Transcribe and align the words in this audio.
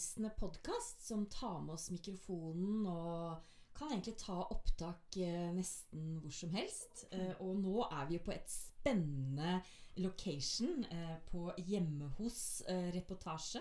oppreisende 0.00 0.30
podkast 0.30 1.06
som 1.06 1.26
tar 1.26 1.60
med 1.60 1.74
oss 1.74 1.90
mikrofonen 1.90 2.86
og 2.88 3.42
kan 3.76 3.90
egentlig 3.92 4.14
ta 4.16 4.38
opptak 4.48 5.16
eh, 5.20 5.50
nesten 5.52 6.14
hvor 6.22 6.32
som 6.32 6.54
helst. 6.56 7.02
Eh, 7.12 7.34
og 7.40 7.58
nå 7.60 7.82
er 7.84 8.06
vi 8.08 8.16
jo 8.16 8.22
på 8.24 8.32
et 8.32 8.48
spennende 8.48 9.58
location 10.00 10.86
eh, 10.88 11.18
på 11.28 11.50
Hjemme 11.68 12.08
hos-reportasje 12.16 13.60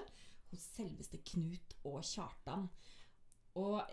hos 0.54 0.64
selveste 0.78 1.20
Knut 1.28 1.76
og 1.84 2.00
Kjartan. 2.08 2.70
Og 3.60 3.84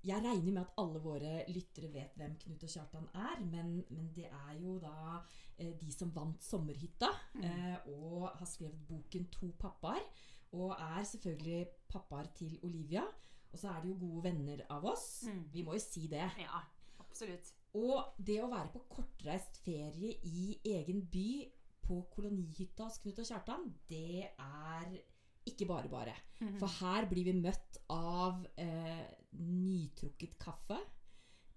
jeg 0.00 0.22
regner 0.24 0.52
med 0.54 0.62
at 0.62 0.76
alle 0.80 1.00
våre 1.04 1.44
lyttere 1.52 1.92
vet 1.92 2.16
hvem 2.16 2.36
Knut 2.40 2.64
og 2.64 2.72
Kjartan 2.72 3.08
er, 3.12 3.40
men, 3.44 3.74
men 3.92 4.08
det 4.16 4.30
er 4.30 4.54
jo 4.62 4.78
da 4.80 5.20
eh, 5.58 5.74
de 5.76 5.92
som 5.92 6.12
vant 6.14 6.40
Sommerhytta, 6.40 7.10
eh, 7.44 7.88
og 7.92 8.30
har 8.30 8.48
skrevet 8.48 8.86
boken 8.88 9.28
'To 9.28 9.52
pappaer', 9.60 10.08
og 10.56 10.74
er 10.74 11.04
selvfølgelig 11.06 11.66
pappaer 11.90 12.30
til 12.38 12.58
Olivia. 12.66 13.04
Og 13.50 13.58
så 13.58 13.70
er 13.70 13.80
de 13.82 13.90
jo 13.90 13.98
gode 13.98 14.24
venner 14.28 14.62
av 14.70 14.84
oss. 14.86 15.24
Mm. 15.26 15.44
Vi 15.52 15.62
må 15.66 15.74
jo 15.74 15.82
si 15.82 16.06
det. 16.10 16.26
Ja, 16.38 16.60
absolutt. 17.02 17.52
Og 17.78 18.18
det 18.18 18.40
å 18.42 18.50
være 18.50 18.70
på 18.74 18.84
kortreist 18.90 19.60
ferie 19.64 20.16
i 20.26 20.52
egen 20.72 21.04
by 21.10 21.30
på 21.86 22.02
kolonihytta 22.14 22.86
hos 22.86 23.00
Knut 23.02 23.18
og 23.22 23.26
Kjartan, 23.26 23.66
det 23.90 24.30
er 24.30 24.92
ikke 25.50 25.66
bare 25.66 25.90
bare. 25.90 26.14
For 26.60 26.70
her 26.80 27.08
blir 27.10 27.26
vi 27.26 27.34
møtt 27.38 27.80
av 27.90 28.44
eh, 28.60 29.06
nytrukket 29.40 30.36
kaffe, 30.40 30.78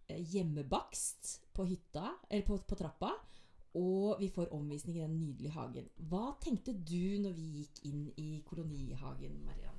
eh, 0.07 0.21
hjemmebakst 0.33 1.35
på 1.53 1.67
hytta, 1.69 2.07
eller 2.29 2.45
på, 2.47 2.57
på 2.65 2.79
trappa, 2.79 3.11
og 3.77 4.19
vi 4.19 4.29
får 4.29 4.53
omvisning 4.53 4.99
i 4.99 5.05
den 5.05 5.17
nydelige 5.17 5.53
hagen. 5.55 5.89
Hva 6.09 6.35
tenkte 6.41 6.75
du 6.77 7.17
når 7.23 7.33
vi 7.37 7.47
gikk 7.59 7.81
inn 7.89 8.03
i 8.21 8.29
kolonihagen, 9.13 9.45
Marianne? 9.45 9.73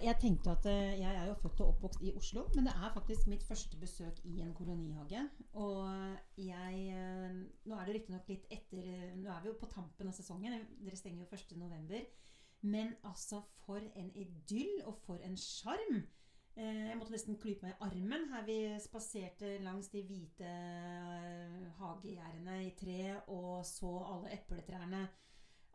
Jeg 0.00 0.16
tenkte 0.20 0.50
at 0.50 0.66
eh, 0.70 1.00
jeg 1.00 1.16
er 1.16 1.26
jo 1.26 1.34
født 1.34 1.60
og 1.60 1.68
oppvokst 1.74 2.02
i 2.02 2.12
Oslo, 2.16 2.46
men 2.54 2.64
det 2.64 2.72
er 2.72 2.92
faktisk 2.94 3.26
mitt 3.26 3.42
første 3.42 3.76
besøk 3.76 4.20
i 4.24 4.40
en 4.40 4.54
kolonihage. 4.54 5.28
Og 5.52 5.90
jeg 6.36 6.86
eh, 6.88 7.34
Nå 7.64 7.76
er 7.76 7.84
det 7.84 7.94
riktignok 7.94 8.28
litt 8.28 8.46
etter 8.50 8.86
eh, 8.86 9.16
Nå 9.18 9.28
er 9.28 9.42
vi 9.42 9.50
jo 9.50 9.58
på 9.60 9.68
tampen 9.68 10.08
av 10.08 10.16
sesongen. 10.16 10.62
Dere 10.80 10.96
stenger 10.96 11.24
jo 11.24 11.28
1.11. 11.36 12.06
Men 12.62 12.94
altså, 13.04 13.42
for 13.66 13.80
en 13.96 14.10
idyll, 14.14 14.82
og 14.84 14.96
for 15.04 15.20
en 15.26 15.36
sjarm. 15.36 16.02
Jeg 16.60 16.96
måtte 16.98 17.14
nesten 17.14 17.38
klype 17.40 17.64
meg 17.64 17.76
i 17.76 17.84
armen 17.86 18.26
her 18.32 18.42
vi 18.44 18.56
spaserte 18.82 19.54
langs 19.62 19.88
de 19.88 20.02
hvite 20.04 20.48
hagegjerdene 21.78 22.56
i 22.66 22.72
tre 22.76 22.98
og 23.32 23.62
så 23.64 23.92
alle 24.10 24.34
epletrærne. 24.34 25.06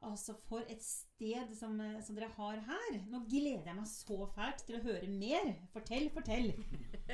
Altså, 0.06 0.36
for 0.48 0.62
et 0.70 0.84
sted 0.84 1.56
som, 1.58 1.80
eh, 1.82 2.04
som 2.06 2.16
dere 2.16 2.30
har 2.38 2.60
her. 2.68 2.98
Nå 3.10 3.24
gleder 3.30 3.66
jeg 3.66 3.76
meg 3.76 3.88
så 3.90 4.18
fælt 4.36 4.62
til 4.68 4.78
å 4.78 4.84
høre 4.84 5.08
mer. 5.10 5.48
Fortell, 5.74 6.12
fortell. 6.14 6.52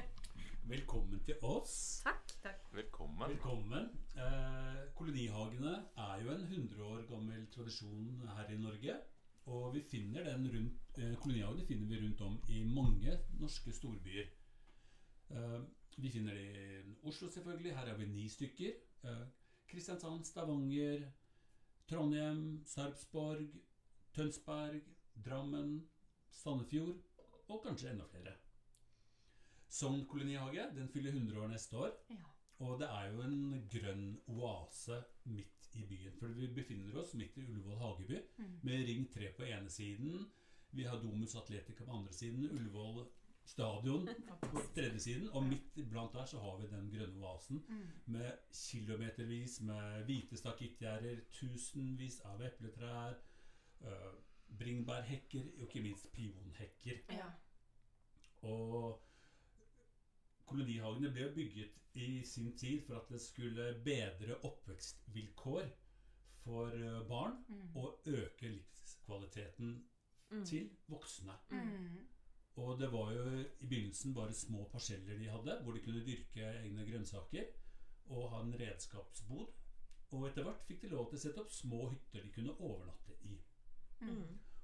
Velkommen 0.74 1.22
til 1.24 1.40
oss. 1.48 2.02
Takk. 2.04 2.34
takk. 2.44 2.68
Velkommen. 2.76 3.24
Velkommen. 3.32 3.88
Eh, 4.16 4.82
kolonihagene 4.98 5.78
er 6.04 6.26
jo 6.26 6.34
en 6.36 6.44
100 6.44 6.84
år 6.90 7.08
gammel 7.08 7.48
tradisjon 7.56 8.28
her 8.36 8.52
i 8.52 8.60
Norge. 8.60 8.98
Og 9.56 9.72
vi 9.74 9.86
finner 9.94 10.28
den 10.28 10.52
rundt, 10.52 11.00
eh, 11.00 11.16
kolonihagene 11.16 11.68
finner 11.68 11.88
vi 11.88 12.02
rundt 12.04 12.22
om 12.28 12.38
i 12.50 12.64
mange 12.68 13.18
norske 13.40 13.72
storbyer. 13.72 14.28
Eh, 15.32 15.62
vi 15.98 16.12
finner 16.12 16.34
det 16.34 16.44
i 16.44 16.96
Oslo, 17.04 17.32
selvfølgelig. 17.32 17.76
Her 17.76 17.86
har 17.86 17.98
vi 17.98 18.06
ni 18.06 18.28
stykker. 18.30 18.76
Eh, 19.04 19.26
Kristiansand, 19.68 20.26
Stavanger, 20.26 21.08
Trondheim, 21.92 22.62
Sarpsborg, 22.66 23.50
Tønsberg, 24.16 24.86
Drammen, 25.26 25.82
Sandefjord 26.32 27.02
og 27.52 27.66
kanskje 27.66 27.92
enda 27.92 28.06
flere. 28.08 28.38
Sogn 29.72 30.06
kolonihage 30.08 30.70
den 30.76 30.88
fyller 30.94 31.12
100 31.12 31.42
år 31.44 31.52
neste 31.52 31.78
år. 31.78 31.92
Ja. 32.12 32.30
Og 32.62 32.80
det 32.80 32.88
er 32.94 33.10
jo 33.12 33.24
en 33.26 33.68
grønn 33.74 34.06
oase 34.32 35.02
midt 35.34 35.68
i 35.76 35.84
byen. 35.90 36.16
For 36.20 36.32
vi 36.38 36.48
befinner 36.56 37.00
oss 37.02 37.16
midt 37.18 37.36
i 37.42 37.44
Ullevål 37.48 37.80
hageby 37.82 38.20
med 38.62 38.86
Ring 38.88 39.08
3 39.12 39.32
på 39.36 39.48
ene 39.50 39.72
siden. 39.74 40.28
Vi 40.72 40.86
har 40.88 41.02
Domus 41.02 41.36
Atletica 41.36 41.84
på 41.84 41.92
andre 41.98 42.14
siden. 42.16 42.48
Ullevål 42.52 43.04
stadion 43.46 44.10
på 44.52 44.62
tredje 44.76 45.00
siden. 45.00 45.30
Og 45.30 45.44
midt 45.44 45.90
blant 45.90 46.14
der 46.14 46.26
så 46.26 46.40
har 46.40 46.58
vi 46.58 46.68
den 46.68 46.90
grønne 46.92 47.26
oasen 47.26 47.64
med 48.06 48.32
kilometervis 48.54 49.62
med 49.62 50.04
hvite 50.06 50.38
stakittgjerder, 50.38 51.22
tusenvis 51.32 52.20
av 52.26 52.42
epletrær, 52.42 53.16
uh, 53.82 54.12
bringebærhekker 54.58 55.44
og 55.56 55.62
ikke 55.68 55.82
minst 55.82 56.12
pionhekker. 56.12 57.06
Ja. 57.10 57.30
Og 58.42 59.02
kolonihagene 60.46 61.12
ble 61.12 61.32
bygget 61.36 61.78
i 61.94 62.24
sin 62.26 62.58
tid 62.58 62.82
for 62.88 63.00
at 63.00 63.10
det 63.10 63.22
skulle 63.22 63.74
bedre 63.86 64.36
oppvekstvilkår 64.44 65.72
for 66.44 66.70
barn 67.08 67.08
barn 67.08 67.34
og 67.76 68.02
øke 68.06 68.50
livskvaliteten 68.50 69.86
til 70.46 70.70
voksne. 70.88 71.32
Og 71.32 71.58
det 72.82 72.92
var 72.94 73.12
jo 73.16 73.24
i 73.40 73.68
begynnelsen 73.68 74.14
bare 74.18 74.34
små 74.36 74.66
parseller 74.74 75.20
de 75.20 75.30
hadde, 75.32 75.58
hvor 75.64 75.76
de 75.76 75.84
kunne 75.86 76.04
dyrke 76.06 76.46
egne 76.64 76.86
grønnsaker 76.88 77.52
og 78.12 78.30
ha 78.34 78.42
en 78.44 78.56
redskapsbod. 78.60 79.48
Og 80.12 80.28
etter 80.28 80.44
hvert 80.44 80.64
fikk 80.68 80.82
de 80.84 80.92
lov 80.92 81.08
til 81.10 81.20
å 81.20 81.24
sette 81.24 81.44
opp 81.44 81.54
små 81.56 81.86
hytter 81.94 82.26
de 82.26 82.34
kunne 82.36 82.58
overnatte 82.60 83.16
i. 83.30 83.38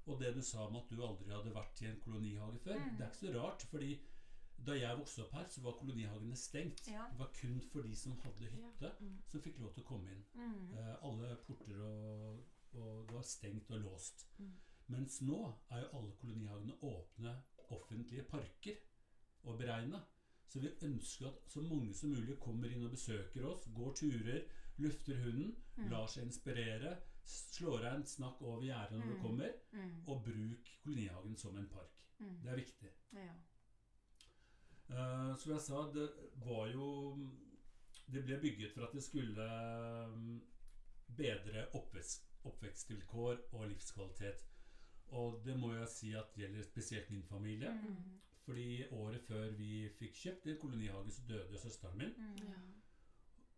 Og 0.07 0.19
det 0.19 0.33
du 0.35 0.41
sa 0.43 0.65
om 0.67 0.75
at 0.79 0.91
du 0.91 1.01
aldri 1.03 1.31
hadde 1.31 1.55
vært 1.55 1.81
i 1.83 1.89
en 1.89 1.99
kolonihage 2.03 2.59
før, 2.63 2.79
det 2.97 3.03
er 3.05 3.09
ikke 3.11 3.21
så 3.21 3.33
rart. 3.35 3.65
fordi 3.71 3.97
da 4.67 4.73
jeg 4.73 4.97
vokste 4.99 5.23
opp 5.23 5.33
her, 5.37 5.47
så 5.53 5.61
var 5.61 5.75
kolonihagene 5.79 6.35
stengt. 6.35 6.87
Ja. 6.89 7.05
Det 7.11 7.19
var 7.19 7.31
kun 7.39 7.59
for 7.71 7.85
de 7.85 7.95
som 7.95 8.15
hadde 8.23 8.49
hytte, 8.51 8.91
som 9.29 9.43
fikk 9.43 9.59
lov 9.61 9.73
til 9.75 9.83
å 9.83 9.87
komme 9.87 10.11
inn. 10.15 10.23
Eh, 10.73 10.95
alle 11.07 11.35
porter 11.47 11.83
og, 11.85 12.39
og 12.73 13.13
var 13.13 13.27
stengt 13.27 13.71
og 13.71 13.83
låst. 13.85 14.25
Mens 14.87 15.21
nå 15.21 15.39
er 15.69 15.83
jo 15.83 15.91
alle 15.99 16.15
kolonihagene 16.21 16.79
åpne 16.81 17.35
offentlige 17.75 18.25
parker 18.29 18.79
å 19.47 19.55
beregne. 19.57 20.01
Så 20.47 20.61
vi 20.63 20.71
ønsker 20.87 21.27
at 21.27 21.51
så 21.51 21.61
mange 21.61 21.93
som 21.95 22.13
mulig 22.15 22.37
kommer 22.39 22.71
inn 22.71 22.85
og 22.87 22.93
besøker 22.95 23.45
oss, 23.49 23.67
går 23.75 23.93
turer, 23.99 24.45
lufter 24.79 25.19
hunden, 25.25 25.55
lar 25.91 26.07
seg 26.11 26.27
inspirere, 26.27 26.95
slår 27.27 27.83
av 27.83 27.97
en 27.97 28.05
snakk 28.07 28.41
over 28.41 28.63
gjerdet 28.63 28.99
når 28.99 29.11
du 29.11 29.21
kommer, 29.21 29.53
og 30.07 30.23
bruk 30.23 30.71
kolonihagen 30.83 31.35
som 31.37 31.57
en 31.59 31.67
park. 31.71 31.99
Det 32.17 32.51
er 32.51 32.61
viktig. 32.61 32.93
Ja. 33.13 33.33
Uh, 34.87 35.33
som 35.35 35.51
jeg 35.51 35.61
sa, 35.65 35.81
det 35.91 36.07
var 36.45 36.69
jo 36.71 36.85
Det 38.07 38.21
ble 38.23 38.37
bygget 38.39 38.71
for 38.71 38.85
at 38.85 38.93
det 38.95 39.01
skulle 39.03 39.47
mm, 40.15 40.37
bedre 41.17 41.65
oppvekst, 41.75 42.29
oppvekstvilkår 42.47 43.41
og 43.51 43.67
livskvalitet. 43.67 44.45
Og 45.15 45.41
det 45.45 45.55
må 45.59 45.73
jeg 45.73 45.87
si 45.87 46.13
at 46.19 46.33
gjelder 46.35 46.63
spesielt 46.63 47.09
min 47.09 47.23
familie. 47.23 47.71
Fordi 48.47 48.87
året 48.95 49.21
før 49.27 49.49
vi 49.59 49.89
fikk 49.99 50.15
kjøpt 50.15 50.47
en 50.47 50.59
kolonihage, 50.61 51.11
så 51.11 51.21
døde 51.27 51.59
søsteren 51.59 51.97
min. 51.97 52.13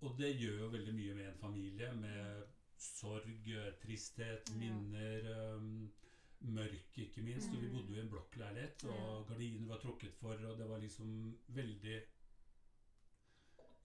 Og 0.01 0.15
det 0.17 0.31
gjør 0.39 0.59
jo 0.63 0.69
veldig 0.73 0.93
mye 0.95 1.15
med 1.15 1.27
en 1.27 1.41
familie, 1.41 1.91
med 1.95 2.43
sorg, 2.79 3.49
eh, 3.51 3.73
tristhet, 3.81 4.51
minner, 4.55 5.27
um, 5.55 5.91
mørk, 6.39 6.97
ikke 6.97 7.21
minst. 7.21 7.51
Og 7.53 7.61
vi 7.61 7.67
bodde 7.73 7.93
jo 7.93 7.99
i 7.99 8.03
en 8.05 8.09
blokkleilighet, 8.09 8.85
og 8.93 9.27
gardiner 9.27 9.67
var 9.67 9.81
trukket 9.83 10.15
for, 10.15 10.33
og 10.33 10.57
det 10.57 10.69
var 10.69 10.77
liksom 10.79 11.37
veldig 11.47 12.01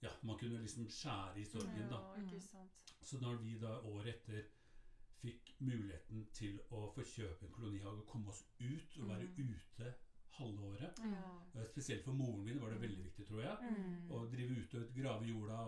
Ja, 0.01 0.09
man 0.21 0.37
kunne 0.37 0.61
liksom 0.61 0.89
skjære 0.89 1.39
i 1.41 1.45
sorgen, 1.45 1.89
da. 1.89 1.97
Så 3.01 3.17
når 3.21 3.35
vi 3.41 3.57
da 3.59 3.79
året 3.89 4.15
etter 4.15 4.43
fikk 5.21 5.53
muligheten 5.59 6.25
til 6.33 6.59
å 6.71 6.87
få 6.95 7.03
kjøpe 7.07 7.45
en 7.47 7.53
kolonihage 7.55 8.01
og 8.01 8.07
komme 8.09 8.29
oss 8.33 8.43
ut 8.59 8.97
og 9.01 9.09
være 9.09 9.29
ute 9.37 9.93
halve 10.35 10.65
året. 10.73 10.99
Ja. 10.99 11.29
eh, 11.55 11.67
Spesielt 11.71 12.03
for 12.03 12.13
moren 12.13 12.43
min 12.43 12.59
var 12.61 12.69
det 12.73 12.81
veldig 12.81 13.03
viktig, 13.05 13.25
tror 13.27 13.41
jeg. 13.41 13.75
Å 14.11 14.25
drive 14.31 14.57
ute 14.61 14.81
og 14.81 14.95
grave 14.97 15.25
jorda, 15.29 15.59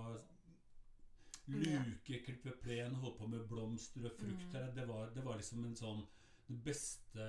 luke, 1.47 2.19
klippe 2.25 2.51
plen, 2.61 2.95
holde 2.99 3.17
på 3.17 3.27
med 3.31 3.45
blomster 3.47 4.05
og 4.09 4.15
frukt. 4.19 4.51
Det, 4.75 4.87
var, 4.87 5.11
det 5.15 5.23
var 5.25 5.37
liksom 5.39 5.63
en 5.65 5.75
sånn 5.79 6.05
Den 6.47 6.61
beste 6.63 7.23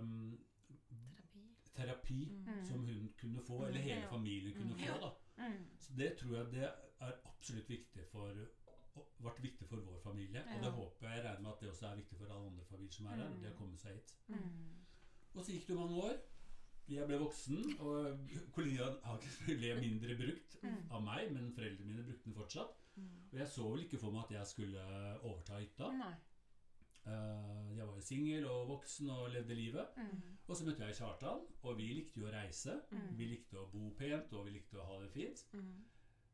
um, 0.00 0.38
Terapi. 0.90 1.46
terapi 1.74 2.18
som 2.68 2.84
hun 2.86 3.08
kunne 3.18 3.42
få, 3.42 3.64
eller 3.66 3.80
hele 3.82 4.06
familien 4.10 4.54
kunne 4.58 4.76
få. 4.78 4.98
da. 5.02 5.10
Så 5.80 5.94
det 5.98 6.10
tror 6.20 6.36
jeg 6.36 6.50
det 6.52 6.66
er 7.00 7.16
absolutt 7.26 7.70
viktig 7.70 8.04
for 8.12 8.36
vært 9.24 9.42
viktig 9.44 9.68
for 9.68 9.84
vår 9.86 10.00
familie. 10.04 10.42
Og 10.54 10.64
det 10.64 10.72
håper 10.74 11.08
jeg, 11.08 11.24
regner 11.24 11.44
med 11.44 11.52
at 11.52 11.62
det 11.62 11.70
også 11.70 11.86
er 11.90 12.00
viktig 12.00 12.18
for 12.18 12.32
alle 12.34 12.50
andre 12.50 12.66
familier 12.70 12.96
som 12.96 13.08
er 13.10 13.22
her. 13.22 13.38
Det 13.42 13.52
å 13.52 13.58
komme 13.60 13.80
seg 13.80 13.96
hit. 13.98 14.14
Og 15.34 15.44
så 15.44 15.54
gikk 15.54 15.70
det 15.70 15.78
mange 15.78 16.04
år. 16.08 16.20
Jeg 16.90 17.06
ble 17.06 17.20
voksen, 17.20 17.58
og 17.86 18.30
kolonihagen 18.56 19.58
ble 19.60 19.74
mindre 19.78 20.16
brukt 20.18 20.56
av 20.90 21.04
meg, 21.06 21.28
men 21.30 21.52
foreldrene 21.54 21.86
mine 21.92 22.06
brukte 22.08 22.26
den 22.26 22.38
fortsatt. 22.38 22.80
Og 23.30 23.38
jeg 23.38 23.48
så 23.48 23.68
vel 23.68 23.84
ikke 23.84 24.00
for 24.02 24.14
meg 24.14 24.26
at 24.26 24.34
jeg 24.40 24.50
skulle 24.54 24.88
overta 25.20 25.60
hytta. 25.62 25.92
Nei. 26.00 26.16
Eh, 27.08 27.76
jeg 27.76 27.86
var 27.86 27.94
jo 27.96 28.04
singel 28.04 28.46
og 28.50 28.68
voksen 28.68 29.10
og 29.14 29.30
levde 29.32 29.54
livet. 29.56 29.86
Mm. 29.96 30.36
Og 30.46 30.56
så 30.56 30.66
møtte 30.66 30.84
jeg 30.84 30.98
Kjartan, 30.98 31.46
og 31.62 31.78
vi 31.78 31.88
likte 31.96 32.20
jo 32.20 32.28
å 32.28 32.34
reise. 32.34 32.76
Mm. 32.90 33.06
Vi 33.18 33.28
likte 33.30 33.60
å 33.60 33.68
bo 33.72 33.92
pent, 33.96 34.34
og 34.36 34.46
vi 34.48 34.58
likte 34.58 34.80
å 34.80 34.88
ha 34.88 34.98
det 35.04 35.10
fint. 35.14 35.44
Mm. 35.54 35.70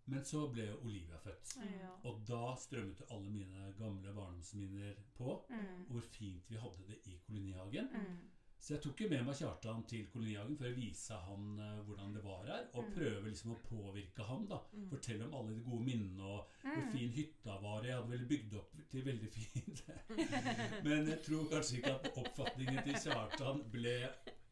Men 0.07 0.25
så 0.25 0.45
ble 0.53 0.69
Olivia 0.83 1.19
født. 1.19 1.57
Ja. 1.81 1.91
Og 2.05 2.21
da 2.29 2.55
strømmet 2.63 3.03
alle 3.11 3.31
mine 3.31 3.73
gamle 3.79 4.13
barndomsminner 4.15 4.95
på. 5.19 5.45
Mm. 5.51 5.85
Hvor 5.91 6.01
fint 6.01 6.51
vi 6.51 6.57
hadde 6.57 6.87
det 6.89 7.01
i 7.07 7.17
kolonihagen. 7.27 7.89
Mm. 7.93 8.17
Så 8.61 8.75
jeg 8.75 8.83
tok 8.83 9.01
jo 9.01 9.09
med 9.09 9.25
meg 9.27 9.35
Kjartan 9.37 9.83
til 9.87 10.07
kolonihagen 10.11 10.57
for 10.59 10.67
å 10.67 10.75
vise 10.75 11.15
han 11.27 11.59
eh, 11.61 11.83
hvordan 11.87 12.15
det 12.15 12.23
var 12.25 12.47
her. 12.47 12.65
Og 12.75 12.85
Mm. 12.85 12.93
prøve 12.95 13.29
liksom 13.29 13.53
å 13.53 13.59
påvirke 13.69 14.23
ham. 14.25 14.47
da 14.49 14.59
Mm. 14.73 14.89
Fortelle 14.91 15.25
om 15.27 15.35
alle 15.35 15.55
de 15.59 15.61
gode 15.71 15.85
minnene 15.85 16.23
og 16.23 16.49
hvor 16.63 16.85
Mm. 16.85 16.93
fin 16.93 17.11
hytta 17.11 17.61
var. 17.63 17.83
Jeg 17.85 17.95
hadde 17.95 18.11
vel 18.11 18.27
bygd 18.27 18.55
opp 18.55 18.73
til 18.91 19.05
veldig 19.05 19.31
fint. 19.31 19.83
Men 20.85 21.07
jeg 21.09 21.23
tror 21.23 21.49
kanskje 21.51 21.77
ikke 21.77 21.95
at 21.95 22.11
oppfatningen 22.17 22.83
til 22.85 22.95
Kjartan 23.05 23.63
ble 23.71 24.09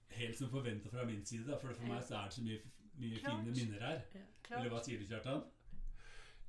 helt 0.08 0.38
som 0.38 0.50
forventa 0.50 0.88
fra 0.90 1.04
min 1.04 1.24
side. 1.24 1.46
da, 1.46 1.56
For 1.58 1.72
for 1.74 1.86
meg 1.86 2.02
så 2.02 2.14
er 2.20 2.24
det 2.24 2.32
så 2.34 2.42
mye, 2.42 2.60
mye 3.00 3.20
Klart. 3.20 3.42
fine 3.42 3.54
minner 3.58 3.86
her. 3.88 4.02
Eller 4.50 4.72
hva 4.72 4.80
sier 4.84 5.00
du, 5.00 5.06
Kjartan? 5.08 5.44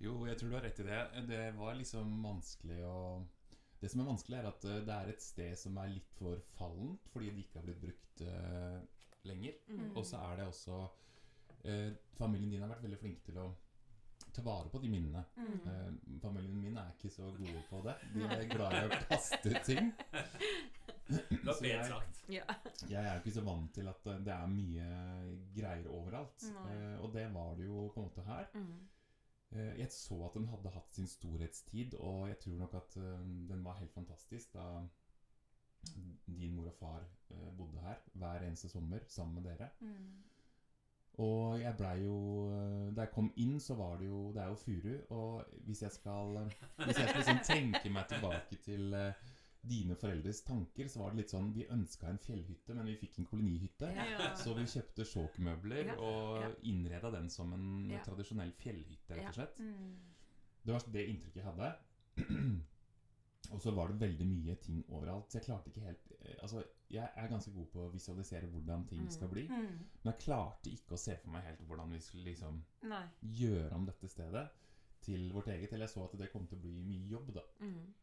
Jo, 0.04 0.18
jeg 0.28 0.38
tror 0.38 0.52
du 0.52 0.58
har 0.58 0.66
rett 0.66 0.80
i 0.80 0.88
det. 0.88 1.02
Det 1.30 1.44
var 1.56 1.78
liksom 1.80 2.20
vanskelig 2.24 2.82
å 2.88 2.98
Det 3.80 3.90
som 3.92 4.02
er 4.02 4.08
vanskelig, 4.08 4.38
er 4.40 4.48
at 4.50 4.66
eh, 4.66 4.84
det 4.88 4.94
er 4.96 5.10
et 5.12 5.22
sted 5.22 5.58
som 5.60 5.76
er 5.78 5.92
litt 5.92 6.14
for 6.18 6.40
fallent 6.56 7.10
fordi 7.12 7.34
det 7.36 7.44
ikke 7.44 7.60
har 7.60 7.66
blitt 7.68 7.82
brukt 7.84 8.22
uh, 8.24 8.80
lenger. 9.28 9.60
Mm. 9.68 9.92
Og 9.92 10.06
så 10.08 10.22
er 10.32 10.40
det 10.40 10.48
også 10.48 10.80
uh, 11.68 11.92
Familien 12.18 12.50
din 12.50 12.64
har 12.64 12.72
vært 12.72 12.86
veldig 12.88 13.02
flink 13.04 13.22
til 13.28 13.38
å 13.44 13.50
ta 14.34 14.42
vare 14.48 14.72
på 14.72 14.82
de 14.82 14.90
minnene. 14.90 15.22
Mm. 15.38 15.60
Uh, 15.68 16.18
familien 16.24 16.58
min 16.64 16.80
er 16.82 16.96
ikke 16.96 17.14
så 17.14 17.30
gode 17.36 17.62
på 17.70 17.84
det. 17.86 17.98
De 18.16 18.26
er 18.40 18.48
glad 18.50 18.80
i 18.80 18.84
å 18.88 19.02
kaste 19.10 19.64
ting. 19.68 19.92
Det 21.08 21.46
var 21.46 21.54
pent 21.62 21.70
jeg- 21.70 21.88
sagt. 21.88 22.24
Ja. 22.30 22.44
Jeg 22.90 23.02
er 23.06 23.14
jo 23.14 23.20
ikke 23.22 23.32
så 23.36 23.42
vant 23.46 23.74
til 23.76 23.88
at 23.88 24.08
eh, 24.08 24.20
det 24.26 24.34
er 24.34 24.48
mye 24.48 24.86
greier 25.56 25.88
overalt. 25.94 26.46
Eh, 26.50 27.00
og 27.04 27.14
det 27.14 27.28
var 27.34 27.56
det 27.56 27.66
jo 27.68 27.88
på 27.94 28.02
en 28.02 28.08
måte 28.10 28.26
her. 28.26 28.46
Mm. 28.54 28.88
Eh, 29.52 29.80
Jeg 29.80 29.92
så 29.94 30.18
at 30.26 30.34
den 30.34 30.48
hadde 30.50 30.70
hatt 30.74 30.96
sin 30.96 31.08
storhetstid, 31.08 31.94
og 32.00 32.28
jeg 32.28 32.40
tror 32.40 32.58
nok 32.64 32.74
at 32.74 32.98
uh, 32.98 33.20
den 33.50 33.62
var 33.64 33.78
helt 33.80 33.94
fantastisk 33.94 34.54
da 34.54 34.66
din 36.28 36.56
mor 36.56 36.68
og 36.68 36.74
far 36.80 37.04
uh, 37.30 37.58
bodde 37.58 37.80
her 37.84 37.96
hver 38.14 38.42
eneste 38.48 38.70
sommer 38.70 39.00
sammen 39.08 39.36
med 39.44 39.52
dere. 39.52 39.70
Mm. 39.80 40.24
Og 41.18 41.62
jeg 41.62 41.76
blei 41.78 41.94
jo 42.04 42.16
Da 42.96 43.02
jeg 43.06 43.12
kom 43.14 43.30
inn, 43.38 43.60
så 43.60 43.76
var 43.80 43.98
det 43.98 44.08
jo 44.10 44.34
Det 44.34 44.42
er 44.42 44.48
jo 44.48 44.56
furu. 44.56 44.98
Og 45.16 45.46
hvis 45.64 45.82
jeg 45.82 45.92
skal 45.92 46.50
Hvis 46.86 46.98
jeg 46.98 47.08
skal 47.10 47.16
liksom 47.22 47.40
tenke 47.48 47.90
meg 47.90 48.08
tilbake 48.10 48.58
til 48.66 48.94
eh, 48.94 49.14
dine 49.68 49.96
foreldres 49.96 50.42
tanker, 50.46 50.88
så 50.88 51.00
var 51.02 51.12
det 51.14 51.18
litt 51.24 51.32
sånn 51.34 51.52
Vi 51.56 51.66
ønska 51.74 52.08
en 52.10 52.18
fjellhytte, 52.22 52.76
men 52.76 52.86
vi 52.86 52.96
fikk 53.02 53.20
en 53.20 53.26
kolonihytte. 53.26 53.90
Ja. 53.96 54.30
Så 54.38 54.54
vi 54.58 54.66
kjøpte 54.70 55.06
sjåkmøbler 55.10 55.86
Ja, 55.94 55.96
og 56.00 56.56
innreda 56.64 57.12
den 57.12 57.30
som 57.30 57.54
en 57.54 57.90
Ja. 57.92 58.04
tradisjonell 58.04 58.52
fjellhytte, 58.60 59.16
rett 59.18 59.28
og 59.30 59.34
slett. 59.40 59.60
Mm. 59.60 59.96
Det 60.66 60.74
var 60.74 60.86
det 60.92 61.08
inntrykket 61.10 61.42
jeg 61.44 61.46
hadde. 61.46 61.76
og 63.54 63.62
så 63.62 63.72
var 63.76 63.88
det 63.92 64.00
veldig 64.02 64.26
mye 64.28 64.56
ting 64.64 64.84
overalt. 64.90 65.30
Så 65.30 65.38
jeg 65.40 65.46
klarte 65.46 65.70
ikke 65.70 65.86
helt 65.86 66.12
eh, 66.22 66.36
Altså, 66.42 66.64
jeg 66.90 67.10
er 67.16 67.28
ganske 67.30 67.52
god 67.54 67.66
på 67.74 67.84
å 67.86 67.92
visualisere 67.94 68.48
hvordan 68.50 68.86
ting 68.90 69.02
Mm. 69.06 69.10
skal 69.12 69.28
bli. 69.30 69.48
Mm. 69.48 69.80
Men 70.04 70.14
jeg 70.14 70.20
klarte 70.26 70.70
ikke 70.72 70.94
å 70.96 71.02
se 71.02 71.16
for 71.22 71.32
meg 71.32 71.44
helt 71.44 71.62
hvordan 71.68 71.92
vi 71.92 72.00
skulle 72.00 72.26
liksom 72.32 72.64
Nei. 72.84 73.04
gjøre 73.22 73.72
om 73.74 73.86
dette 73.86 74.08
stedet 74.10 74.48
til 75.02 75.32
vårt 75.34 75.48
eget. 75.48 75.74
Eller 75.74 75.86
jeg 75.86 75.94
så 75.94 76.04
at 76.06 76.18
det 76.18 76.32
kom 76.32 76.48
til 76.48 76.58
å 76.58 76.62
bli 76.62 76.72
mye 76.82 77.08
jobb, 77.12 77.34
da. 77.34 77.42
Mm. 77.60 77.94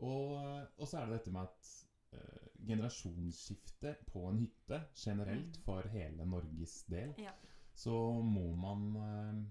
Og, 0.00 0.66
og 0.78 0.86
så 0.88 0.98
er 1.00 1.06
det 1.06 1.18
dette 1.18 1.32
med 1.34 1.42
at 1.42 1.70
uh, 2.14 2.66
generasjonsskifte 2.68 3.96
på 4.12 4.24
en 4.30 4.38
hytte 4.44 4.82
generelt 4.96 5.56
Mm. 5.58 5.62
for 5.64 5.88
hele 5.88 6.26
Norges 6.26 6.84
del, 6.90 7.14
Ja. 7.18 7.32
så 7.74 7.94
må 8.22 8.54
man 8.56 8.96
uh, 8.96 9.44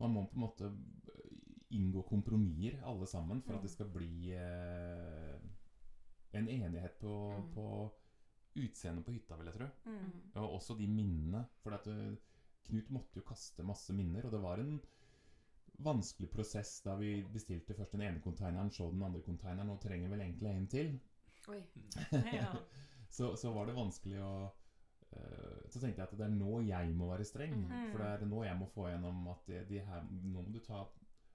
Man 0.00 0.10
må 0.14 0.26
på 0.30 0.34
en 0.36 0.40
måte 0.40 0.68
inngå 1.74 2.02
kompromisser 2.06 2.78
alle 2.86 3.06
sammen 3.06 3.42
for 3.42 3.54
at 3.56 3.62
det 3.62 3.70
Mm. 3.70 3.74
skal 3.74 3.88
bli 3.90 4.32
uh, 4.34 5.40
en 6.32 6.48
enighet 6.48 6.98
på, 7.00 7.14
Mm. 7.36 7.52
på 7.54 7.90
utseendet 8.56 9.04
på 9.04 9.12
hytta, 9.12 9.36
vil 9.36 9.46
jeg 9.46 9.54
tro. 9.54 9.66
Mm. 9.90 10.12
Og 10.34 10.52
også 10.54 10.78
de 10.78 10.86
minnene. 10.86 11.46
For 11.62 11.70
at 11.74 11.86
Knut 12.68 12.90
måtte 12.90 13.16
jo 13.16 13.22
kaste 13.22 13.62
masse 13.64 13.92
minner, 13.94 14.26
og 14.26 14.32
det 14.32 14.40
var 14.42 14.58
en 14.60 14.80
vanskelig 15.78 16.30
prosess 16.32 16.80
da 16.82 16.96
vi 16.98 17.22
bestilte 17.32 17.74
først 17.78 17.94
den 17.94 18.04
ene 18.06 18.22
containeren, 18.22 18.70
så 18.74 18.90
den 18.90 19.02
andre 19.06 19.22
containeren, 19.22 19.70
og 19.70 19.80
trenger 19.82 20.10
vel 20.10 20.24
egentlig 20.24 20.50
en 20.50 20.70
til. 20.70 20.94
Oi. 21.48 21.62
Ja. 22.38 22.52
Så, 23.10 23.36
så 23.40 23.52
var 23.54 23.66
det 23.66 23.76
vanskelig 23.76 24.18
å 24.20 24.32
uh, 24.50 25.60
Så 25.72 25.80
tenkte 25.80 26.02
jeg 26.02 26.04
at 26.04 26.16
det 26.18 26.26
er 26.26 26.34
nå 26.34 26.58
jeg 26.66 26.90
må 26.96 27.08
være 27.08 27.24
streng. 27.26 27.54
Mm. 27.64 27.86
For 27.92 28.02
det 28.02 28.08
er 28.10 28.26
nå 28.28 28.42
jeg 28.44 28.58
må 28.60 28.68
få 28.74 28.90
gjennom 28.90 29.30
at 29.32 29.48
de, 29.48 29.62
de 29.70 29.80
her, 29.86 30.04
nå 30.10 30.42
må 30.44 30.52
du 30.52 30.60
ta 30.64 30.82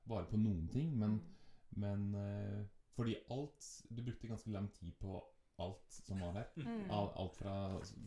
vare 0.10 0.30
på 0.30 0.38
noen 0.38 0.68
ting. 0.74 0.94
Men, 1.02 1.18
men 1.82 2.10
uh, 2.14 2.62
fordi 2.94 3.16
alt 3.34 3.70
Du 3.90 4.04
brukte 4.04 4.30
ganske 4.30 4.54
lang 4.54 4.70
tid 4.76 4.94
på 5.02 5.18
alt 5.64 5.98
som 5.98 6.22
var 6.22 6.38
her. 6.38 6.54
Mm. 6.62 6.86
Alt 6.94 7.40
fra 7.40 7.58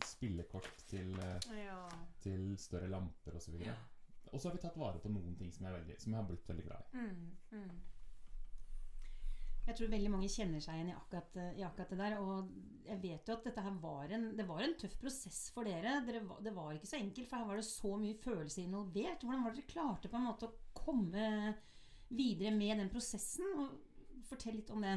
spillekort 0.05 0.71
til 0.87 1.11
uh, 1.19 1.37
Ja. 1.57 1.81
til 2.23 2.53
større 2.61 2.87
lamper 2.91 3.35
osv. 3.39 3.59
Og, 4.31 4.39
så 4.39 4.49
har 4.49 4.57
vi 4.57 4.63
tatt 4.63 4.79
vare 4.79 5.01
på 5.03 5.11
noen 5.11 5.35
ting 5.39 5.51
som 5.53 5.67
jeg, 5.67 5.75
veldig, 5.79 5.99
som 6.01 6.13
jeg 6.13 6.21
har 6.21 6.27
blitt 6.29 6.49
veldig 6.49 6.65
glad 6.67 6.83
i. 6.83 7.05
Mm. 7.05 7.61
Mm. 7.61 7.77
Jeg 9.67 9.75
tror 9.75 9.89
veldig 9.91 10.11
mange 10.13 10.29
kjenner 10.31 10.63
seg 10.63 10.77
igjen 10.77 10.93
i 10.93 10.95
akkurat, 10.95 11.33
i 11.59 11.63
akkurat 11.67 11.89
det 11.91 11.99
der. 11.99 12.13
Og 12.23 12.85
jeg 12.87 13.01
vet 13.03 13.27
jo 13.27 13.35
at 13.35 13.49
dette 13.49 13.63
her 13.65 13.79
var 13.83 14.13
en, 14.15 14.29
det 14.37 14.45
var 14.47 14.63
en 14.63 14.77
tøff 14.79 14.95
prosess 15.01 15.41
for 15.55 15.67
dere. 15.67 15.97
dere 16.07 16.21
det 16.43 16.53
var 16.55 16.77
ikke 16.77 16.87
så 16.87 17.01
enkelt, 17.01 17.27
for 17.27 17.41
her 17.41 17.49
var 17.49 17.59
det 17.59 17.67
så 17.67 17.91
mye 17.99 18.21
følelser 18.23 18.63
involvert. 18.63 19.25
Hvordan 19.25 19.43
var 19.43 19.55
det 19.55 19.61
dere 19.63 19.73
klarte 19.73 20.11
på 20.11 20.19
en 20.19 20.29
måte 20.29 20.47
å 20.47 20.55
komme 20.77 21.27
videre 22.07 22.55
med 22.55 22.79
den 22.79 22.93
prosessen? 22.93 23.51
Og 23.59 24.23
fortell 24.29 24.55
litt 24.61 24.71
om 24.71 24.87
det. 24.87 24.95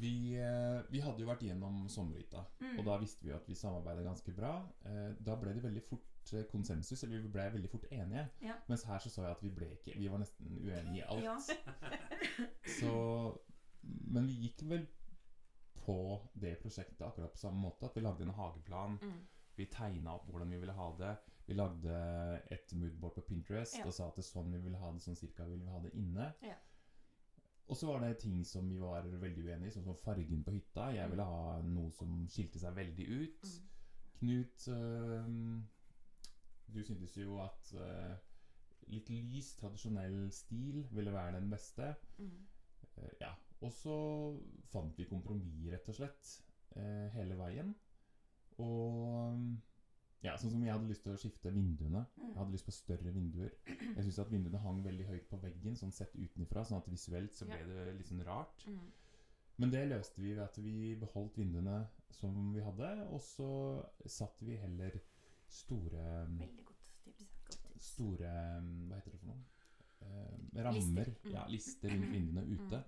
Vi, 0.00 0.34
eh, 0.40 0.82
vi 0.90 1.00
hadde 1.04 1.20
jo 1.20 1.26
vært 1.28 1.42
gjennom 1.44 1.82
sommerhytta, 1.88 2.44
Mm. 2.60 2.78
og 2.78 2.84
da 2.86 2.94
visste 2.98 3.24
vi 3.26 3.32
at 3.32 3.46
vi 3.48 3.54
samarbeidet 3.54 4.04
ganske 4.06 4.32
bra. 4.34 4.52
Eh, 4.86 5.12
Da 5.24 5.34
ble 5.36 5.52
det 5.54 5.62
veldig 5.62 5.82
fort 5.82 6.32
eh, 6.32 6.44
konsensus, 6.44 7.02
eller 7.04 7.20
vi 7.20 7.28
ble 7.28 7.50
veldig 7.52 7.68
fort 7.70 7.84
enige. 7.90 8.28
Ja. 8.42 8.54
Mens 8.68 8.84
her 8.84 8.98
så 8.98 9.10
så 9.10 9.22
jeg 9.22 9.30
at 9.36 9.42
vi 9.42 9.50
ble 9.50 9.66
ikke 9.76 9.96
Vi 9.98 10.08
var 10.08 10.18
nesten 10.18 10.46
uenige 10.64 10.96
i 10.96 11.06
alt. 11.08 11.22
Ja. 11.24 11.36
Så 12.80 13.38
Men 13.82 14.26
vi 14.26 14.32
gikk 14.46 14.62
vel 14.70 14.86
på 15.84 15.96
det 16.38 16.60
prosjektet 16.62 17.00
akkurat 17.02 17.32
på 17.34 17.38
samme 17.38 17.58
måte. 17.60 17.84
At 17.88 17.96
vi 17.96 18.00
lagde 18.04 18.22
en 18.22 18.34
hageplan. 18.36 18.98
Mm. 19.02 19.20
Vi 19.56 19.66
tegna 19.66 20.14
opp 20.14 20.28
hvordan 20.30 20.50
vi 20.50 20.58
ville 20.62 20.72
ha 20.72 20.92
det. 20.98 21.16
Vi 21.48 21.54
lagde 21.58 22.42
et 22.54 22.72
moodboard 22.78 23.14
på 23.16 23.24
Pinterest 23.26 23.78
Ja. 23.78 23.84
og 23.86 23.92
sa 23.92 24.06
at 24.08 24.14
det 24.16 24.24
er 24.24 24.30
sånn 24.30 24.52
vi 24.52 24.58
ville 24.62 24.78
ha 24.78 24.92
det, 24.92 25.02
sånn 25.02 25.16
cirka 25.18 25.44
ville 25.44 25.64
vi 25.64 25.70
ha 25.70 25.80
det 25.80 25.92
inne. 25.94 26.32
Ja. 26.42 26.54
Og 27.72 27.76
så 27.80 27.86
var 27.88 28.02
det 28.02 28.18
ting 28.20 28.42
som 28.44 28.66
vi 28.68 28.76
var 28.76 29.06
veldig 29.08 29.46
uenige 29.46 29.70
i, 29.70 29.72
sånn 29.72 29.86
som 29.86 29.96
fargen 29.96 30.42
på 30.44 30.52
hytta. 30.52 30.90
Jeg 30.92 31.08
ville 31.08 31.24
ha 31.24 31.54
noe 31.64 31.88
som 31.96 32.26
skilte 32.28 32.60
seg 32.60 32.74
veldig 32.76 33.06
ut. 33.08 33.46
Mm. 33.48 33.70
Knut, 34.18 34.66
øh, 34.74 35.30
du 36.74 36.82
syntes 36.84 37.16
jo 37.16 37.38
at 37.40 37.72
øh, 37.80 38.12
litt 38.92 39.08
lys, 39.14 39.54
tradisjonell 39.56 40.26
stil 40.36 40.82
ville 40.92 41.14
være 41.14 41.38
den 41.38 41.48
beste. 41.52 41.94
Mm. 42.18 42.36
Uh, 42.92 43.08
ja. 43.22 43.32
Og 43.62 43.72
så 43.72 43.96
fant 44.72 44.98
vi 44.98 45.08
kompromiss, 45.08 45.64
rett 45.72 45.88
og 45.88 45.96
slett, 45.96 46.32
uh, 46.76 47.08
hele 47.16 47.38
veien. 47.40 47.72
Og 48.60 49.40
ja, 50.22 50.36
sånn 50.38 50.50
som 50.50 50.62
jeg 50.64 50.72
hadde 50.72 50.88
lyst 50.88 51.02
til 51.02 51.12
å 51.12 51.18
skifte 51.18 51.50
vinduene. 51.52 52.06
Jeg 52.16 52.36
hadde 52.36 52.52
lyst 52.54 52.66
på 52.66 52.72
større 52.72 53.12
vinduer. 53.12 53.52
Jeg 53.66 54.04
syns 54.04 54.18
at 54.22 54.30
vinduene 54.30 54.58
hang 54.62 54.82
veldig 54.84 55.06
høyt 55.08 55.28
på 55.28 55.40
veggen, 55.42 55.74
sånn 55.76 55.92
sett 55.92 56.14
utenfra, 56.14 56.64
sånn 56.64 56.78
at 56.78 56.88
visuelt 56.90 57.32
så 57.34 57.46
ble 57.46 57.58
Ja. 57.58 57.66
det 57.66 57.96
litt 57.98 58.06
sånn 58.06 58.24
rart. 58.24 58.66
Mm. 58.66 58.92
Men 59.58 59.70
det 59.70 59.88
løste 59.88 60.20
vi 60.22 60.34
ved 60.34 60.42
at 60.44 60.56
vi 60.56 60.94
beholdt 60.96 61.36
vinduene 61.38 61.88
som 62.10 62.52
vi 62.54 62.60
hadde, 62.60 63.08
og 63.10 63.20
så 63.20 63.84
satte 64.06 64.44
vi 64.46 64.56
heller 64.56 65.00
store 65.48 66.26
Veldig 66.38 66.64
godt 66.64 66.78
tips. 67.04 67.26
Godt 67.46 67.62
tips. 67.62 67.82
Store 67.92 68.32
Hva 68.88 68.96
heter 68.96 69.10
det 69.12 69.20
for 69.20 69.26
noe? 69.26 69.42
Eh, 70.02 70.62
rammer. 70.64 70.80
Lister. 70.80 71.14
Mm. 71.24 71.32
Ja, 71.32 71.46
lister 71.46 71.88
rundt 71.90 72.12
vinduene 72.12 72.46
ute. 72.58 72.84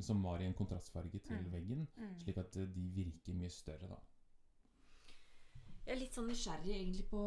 Som 0.00 0.22
var 0.22 0.38
i 0.40 0.44
en 0.46 0.54
kontrastfarge 0.54 1.18
til 1.22 1.36
Mm. 1.36 1.50
veggen. 1.52 1.86
Mm. 1.96 2.18
Slik 2.20 2.38
at 2.38 2.52
de 2.52 2.66
virker 2.94 3.34
mye 3.34 3.50
større, 3.50 3.88
da. 3.88 3.98
Jeg 5.88 5.94
er 5.94 6.00
litt 6.02 6.16
sånn 6.18 6.26
nysgjerrig 6.28 6.72
egentlig 6.74 7.06
på 7.08 7.20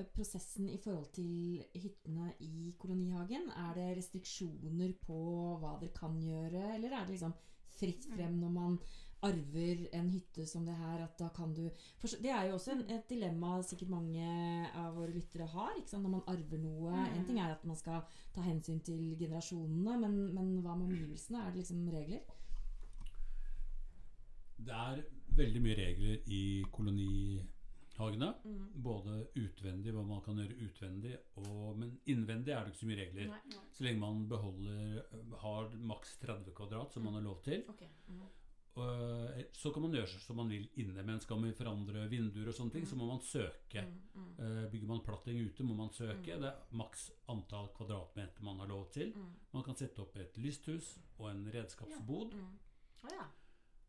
eh, 0.00 0.06
prosessen 0.14 0.70
i 0.72 0.78
forhold 0.80 1.10
til 1.12 1.58
hyttene 1.76 2.30
i 2.40 2.70
kolonihagen. 2.80 3.50
Er 3.52 3.74
det 3.76 3.88
restriksjoner 3.98 4.94
på 5.02 5.18
hva 5.60 5.74
dere 5.82 5.92
kan 5.92 6.16
gjøre, 6.24 6.62
eller 6.78 6.94
er 6.96 7.04
det 7.04 7.18
liksom 7.18 7.34
fritt 7.76 8.08
frem 8.14 8.40
når 8.40 8.54
man 8.54 8.80
arver 9.28 9.84
en 9.92 10.08
hytte 10.08 10.46
som 10.48 10.64
det 10.64 10.78
her, 10.80 11.04
at 11.04 11.20
da 11.20 11.28
kan 11.36 11.52
du 11.52 11.66
Det 12.00 12.32
er 12.32 12.48
jo 12.48 12.56
også 12.56 12.78
en, 12.78 12.82
et 12.88 13.04
dilemma 13.12 13.58
sikkert 13.60 13.92
mange 13.92 14.24
av 14.72 14.96
våre 14.96 15.12
lyttere 15.12 15.44
har. 15.44 15.76
Ikke 15.76 15.92
sant? 15.92 16.08
Når 16.08 16.16
man 16.16 16.26
arver 16.32 16.64
noe. 16.64 16.96
Mm. 16.96 17.14
En 17.18 17.28
ting 17.28 17.44
er 17.44 17.52
at 17.52 17.68
man 17.68 17.76
skal 17.76 18.00
ta 18.32 18.40
hensyn 18.40 18.80
til 18.80 19.18
generasjonene, 19.20 20.00
men, 20.00 20.18
men 20.32 20.52
hva 20.64 20.80
med 20.80 20.94
omgivelsene? 20.94 21.44
Er 21.44 21.52
det 21.52 21.66
liksom 21.66 21.88
regler? 21.92 22.24
Det 24.56 24.76
er 24.76 25.04
veldig 25.36 25.62
mye 25.64 25.78
regler 25.78 26.28
i 26.32 26.42
kolonihagene. 26.72 28.30
Både 28.88 29.20
utvendig, 29.38 29.94
hva 29.94 30.04
man 30.06 30.22
kan 30.24 30.40
gjøre 30.40 30.58
utvendig, 30.66 31.14
og, 31.42 31.78
men 31.80 31.94
innvendig 32.10 32.54
er 32.56 32.64
det 32.64 32.74
ikke 32.74 32.82
så 32.82 32.90
mye 32.90 33.00
regler. 33.04 33.32
Nei, 33.32 33.40
nei. 33.54 33.64
Så 33.76 33.86
lenge 33.86 34.04
man 34.04 34.26
beholder 34.30 35.40
har 35.44 35.72
maks 35.92 36.18
30 36.24 36.54
kvadrat, 36.56 36.94
som 36.94 37.08
man 37.08 37.18
har 37.18 37.26
lov 37.26 37.42
til. 37.46 37.64
Okay. 37.74 37.90
Mm. 38.08 38.28
Og, 38.78 39.40
så 39.56 39.72
kan 39.74 39.82
man 39.82 39.94
gjøre 39.94 40.20
som 40.22 40.38
man 40.38 40.50
vil 40.52 40.68
inne, 40.80 41.02
men 41.06 41.20
skal 41.22 41.40
man 41.42 41.54
forandre 41.58 42.04
vinduer 42.10 42.50
og 42.52 42.56
sånne 42.56 42.76
ting, 42.76 42.86
så 42.86 42.98
må 42.98 43.08
man 43.08 43.22
søke. 43.24 43.82
Mm. 44.14 44.30
Eh, 44.38 44.62
Bygger 44.70 44.92
man 44.92 45.02
platting 45.06 45.40
ute, 45.42 45.66
må 45.66 45.74
man 45.78 45.92
søke. 45.94 46.38
Det 46.38 46.48
er 46.48 46.76
maks 46.78 47.08
antall 47.32 47.70
kvadratmeter 47.76 48.46
man 48.46 48.62
har 48.62 48.70
lov 48.70 48.86
til. 48.94 49.12
Mm. 49.16 49.32
Man 49.56 49.66
kan 49.66 49.78
sette 49.78 50.04
opp 50.04 50.16
et 50.22 50.38
lysthus 50.40 50.94
og 51.18 51.30
en 51.32 51.44
redskapsbod. 51.50 52.36
Mm. 52.38 52.54
Å 53.00 53.14
ja. 53.16 53.26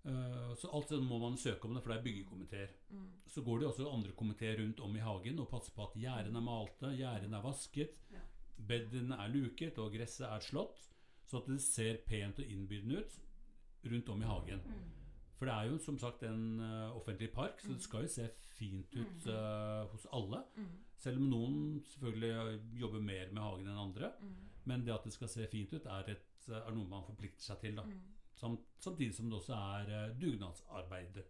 Eh, 0.05 0.53
Så 0.58 0.70
alt 0.74 0.89
sånn 0.89 1.05
må 1.08 1.20
man 1.22 1.38
søke 1.38 1.67
om 1.67 1.74
det, 1.75 1.84
for 1.84 1.93
det 1.93 2.00
er 2.00 2.05
byggekomiteer. 2.08 2.72
Mm. 2.91 3.08
Så 3.27 3.43
går 3.46 3.60
det 3.60 3.67
også 3.67 3.89
andre 3.93 4.12
komiteer 4.17 4.58
rundt 4.60 4.79
om 4.81 4.96
i 4.98 5.00
hagen 5.05 5.39
og 5.39 5.50
passer 5.50 5.74
på 5.75 5.84
at 5.88 5.98
gjerdene 5.98 6.38
er 6.41 6.46
malte, 6.48 6.93
gjerdene 6.98 7.38
er 7.38 7.46
vasket, 7.46 7.98
Ja. 8.12 8.20
bedene 8.58 9.17
er 9.17 9.29
luket 9.29 9.77
og 9.79 9.93
gresset 9.93 10.27
er 10.27 10.39
slått, 10.39 10.89
så 11.25 11.38
at 11.38 11.48
det 11.48 11.62
ser 11.62 11.98
pent 12.05 12.39
og 12.39 12.46
innbydende 12.46 12.98
ut 13.00 13.20
rundt 13.91 14.10
om 14.10 14.22
i 14.22 14.25
hagen. 14.25 14.62
Mm. 14.65 14.91
For 15.38 15.46
det 15.46 15.53
er 15.55 15.70
jo 15.72 15.77
som 15.79 15.98
sagt 15.98 16.24
en 16.24 16.60
uh, 16.60 16.96
offentlig 16.96 17.31
park, 17.34 17.60
så 17.60 17.74
det 17.74 17.81
skal 17.81 18.03
jo 18.03 18.08
se 18.13 18.27
fint 18.58 18.93
ut 18.93 19.27
uh, 19.27 19.88
hos 19.89 20.05
alle. 20.13 20.43
Mm. 20.55 20.67
Selv 21.01 21.17
om 21.17 21.29
noen 21.29 21.55
selvfølgelig 21.81 22.79
jobber 22.79 23.01
mer 23.01 23.31
med 23.31 23.41
hagen 23.41 23.67
enn 23.67 23.77
andre. 23.88 24.12
Mm. 24.22 24.36
Men 24.65 24.86
det 24.86 24.93
at 24.93 25.03
det 25.03 25.13
skal 25.13 25.27
se 25.27 25.48
fint 25.48 25.74
ut, 25.74 25.86
er, 25.86 26.12
et, 26.13 26.50
er 26.50 26.70
noe 26.75 26.86
man 26.88 27.03
forplikter 27.08 27.41
seg 27.41 27.60
til. 27.63 27.75
Da. 27.75 27.88
Mm. 28.41 28.57
Samt, 28.57 28.62
samtidig 28.81 29.13
som 29.15 29.29
det 29.29 29.38
også 29.38 29.53
er 29.53 30.13
dugnadsarbeid 30.19 31.13
dugnadsarbeidet 31.13 31.25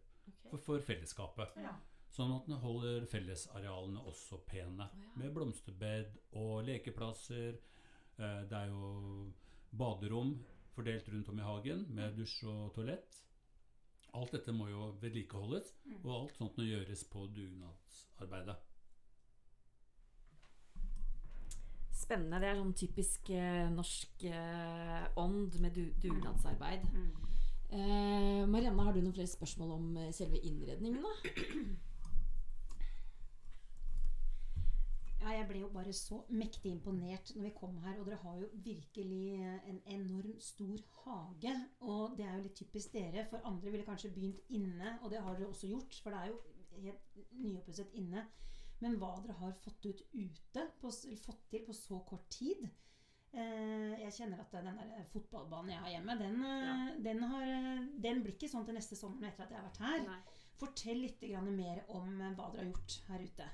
for, 0.49 0.57
for 0.57 0.79
fellesskapet. 0.79 1.57
Ja. 1.57 1.73
Sånn 2.11 2.31
at 2.35 2.47
den 2.47 2.57
holder 2.59 3.05
fellesarealene 3.07 4.01
også 4.07 4.39
pene. 4.47 4.87
Ja. 4.91 5.11
Med 5.15 5.33
blomsterbed 5.35 6.17
og 6.33 6.63
lekeplasser. 6.67 7.57
Eh, 8.17 8.41
Det 8.49 8.57
er 8.57 8.67
jo 8.71 9.31
baderom 9.71 10.33
fordelt 10.75 11.07
rundt 11.09 11.29
om 11.29 11.39
i 11.39 11.43
hagen 11.43 11.85
med 11.89 12.15
dusj 12.17 12.43
og 12.47 12.73
toalett. 12.75 13.17
Alt 14.13 14.31
dette 14.35 14.51
må 14.51 14.67
jo 14.69 14.91
vedlikeholdes, 15.01 15.73
Mm. 15.85 16.05
og 16.05 16.11
alt 16.21 16.35
sånt 16.37 16.57
må 16.57 16.63
gjøres 16.67 17.03
på 17.09 17.27
dugnadsarbeidet. 17.33 18.57
Spennende. 22.11 22.41
Det 22.43 22.47
er 22.49 22.57
sånn 22.59 22.73
typisk 22.75 23.29
eh, 23.31 23.69
norsk 23.71 24.23
eh, 24.27 25.03
ånd 25.21 25.53
med 25.63 25.77
du 25.77 25.85
dugnadsarbeid. 26.03 26.81
Mm. 26.91 27.37
Eh, 27.71 28.41
Marianne, 28.51 28.83
har 28.83 28.91
du 28.91 28.99
noen 28.99 29.15
flere 29.15 29.31
spørsmål 29.31 29.71
om 29.77 29.85
eh, 29.95 30.09
selve 30.11 30.41
innredningen? 30.43 31.05
da? 31.07 31.13
Ja, 35.21 35.37
jeg 35.37 35.47
ble 35.53 35.61
jo 35.61 35.69
bare 35.71 35.93
så 35.95 36.19
mektig 36.35 36.73
imponert 36.73 37.31
når 37.37 37.47
vi 37.47 37.53
kom 37.61 37.79
her. 37.85 37.95
Og 38.01 38.09
dere 38.09 38.19
har 38.25 38.41
jo 38.41 38.51
virkelig 38.65 39.23
en 39.71 39.79
enorm 39.95 40.35
stor 40.43 40.83
hage. 41.05 41.55
Og 41.85 42.17
det 42.19 42.27
er 42.27 42.35
jo 42.35 42.43
litt 42.49 42.59
typisk 42.59 42.91
dere. 42.97 43.23
For 43.31 43.47
andre 43.47 43.71
ville 43.71 43.87
kanskje 43.87 44.11
begynt 44.11 44.43
inne, 44.51 44.97
og 44.99 45.15
det 45.15 45.23
har 45.23 45.39
dere 45.39 45.53
også 45.53 45.71
gjort. 45.71 45.95
For 46.03 46.11
det 46.11 46.25
er 46.25 46.33
jo 46.33 46.41
helt 46.89 47.23
nyoppusset 47.39 47.95
inne. 48.03 48.27
Men 48.81 48.97
hva 48.97 49.11
dere 49.21 49.37
har 49.37 49.57
fått 49.61 49.85
ut 49.85 50.03
ute, 50.13 50.67
på, 50.81 50.91
fått 51.21 51.43
til 51.51 51.65
på 51.67 51.73
så 51.77 51.99
kort 52.07 52.27
tid 52.33 52.63
eh, 52.65 53.97
Jeg 54.01 54.15
kjenner 54.15 54.41
at 54.41 54.53
den 54.57 54.69
der 54.81 55.07
fotballbanen 55.13 55.75
jeg 55.75 55.83
har 55.85 55.95
hjemme, 55.95 56.17
den, 56.21 56.45
ja. 56.45 56.77
den, 57.09 57.25
har, 57.31 57.47
eh, 57.47 57.83
den 58.05 58.23
blir 58.25 58.37
ikke 58.37 58.49
sånn 58.51 58.65
til 58.67 58.77
neste 58.77 58.97
sommer 58.97 59.29
etter 59.29 59.45
at 59.45 59.53
jeg 59.53 59.61
har 59.61 59.67
vært 59.69 59.83
her. 59.85 60.39
Fortell 60.61 61.03
litt 61.05 61.21
grann 61.21 61.51
mer 61.55 61.83
om 61.93 62.15
eh, 62.17 62.33
hva 62.37 62.49
dere 62.53 62.65
har 62.65 62.71
gjort 62.71 62.97
her 63.11 63.27
ute. 63.29 63.51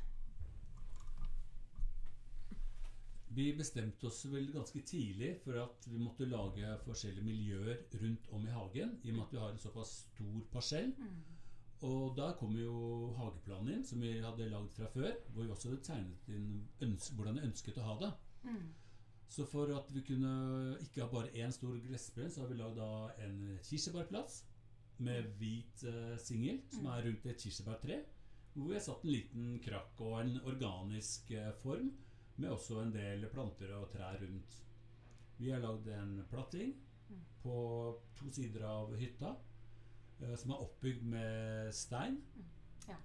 Vi 3.37 3.51
bestemte 3.53 4.07
oss 4.07 4.23
vel 4.31 4.47
ganske 4.53 4.79
tidlig 4.87 5.33
for 5.43 5.59
at 5.61 5.85
vi 5.91 5.99
måtte 5.99 6.25
lage 6.31 6.71
forskjellige 6.85 7.27
miljøer 7.27 7.83
rundt 7.99 8.29
om 8.33 8.47
i 8.47 8.53
hagen, 8.55 8.95
i 9.03 9.11
og 9.11 9.17
med 9.17 9.25
at 9.25 9.33
vi 9.35 9.41
har 9.43 9.51
en 9.51 9.59
såpass 9.61 9.91
stor 10.05 10.45
parsell. 10.53 10.93
Og 11.85 12.15
da 12.17 12.31
kom 12.39 12.55
jo 12.57 12.73
hageplanen 13.19 13.75
inn, 13.75 13.85
som 13.85 14.01
vi 14.01 14.15
hadde 14.23 14.49
lagd 14.49 14.71
fra 14.73 14.89
før, 14.89 15.13
hvor 15.33 15.45
vi 15.45 15.53
også 15.53 15.69
hadde 15.69 15.85
tegnet 15.85 16.29
inn 16.33 16.95
hvordan 17.13 17.37
vi 17.37 17.45
ønsket 17.45 17.77
å 17.77 17.85
ha 17.85 17.95
det. 18.01 18.11
Mm. 18.47 18.67
Så 19.27 19.45
for 19.45 19.69
at 19.75 19.89
vi 19.93 20.01
kunne 20.07 20.31
ikke 20.81 21.03
ha 21.03 21.09
bare 21.11 21.33
én 21.35 21.53
stor 21.53 21.75
gressplen, 21.83 22.31
så 22.31 22.41
har 22.41 22.49
vi 22.49 22.57
lagd 22.57 22.79
en 23.25 23.39
kirsebærplass 23.67 24.39
med 25.03 25.27
hvit 25.37 25.83
eh, 25.85 26.15
singel, 26.21 26.63
som 26.73 26.87
er 26.89 27.03
rundt 27.05 27.27
et 27.29 27.43
kirsebærtre. 27.43 27.99
Hvor 28.55 28.71
vi 28.71 28.77
har 28.79 28.85
satt 28.87 29.03
en 29.05 29.13
liten 29.13 29.49
krakk 29.61 29.99
og 30.01 30.15
en 30.23 30.39
organisk 30.49 31.29
eh, 31.35 31.51
form, 31.61 31.91
med 32.37 32.53
også 32.53 32.81
en 32.81 32.93
del 32.93 33.27
planter 33.33 33.73
og 33.77 33.91
trær 33.93 34.17
rundt. 34.21 34.57
Vi 35.37 35.51
har 35.53 35.61
lagd 35.61 35.89
en 35.93 36.23
platting 36.29 36.73
på 37.43 37.57
to 38.17 38.31
sider 38.33 38.65
av 38.65 38.93
hytta, 38.97 39.35
som 40.37 40.53
er 40.53 40.61
oppbygd 40.63 41.03
med 41.11 41.73
stein. 41.75 42.21
Ja. 42.87 42.95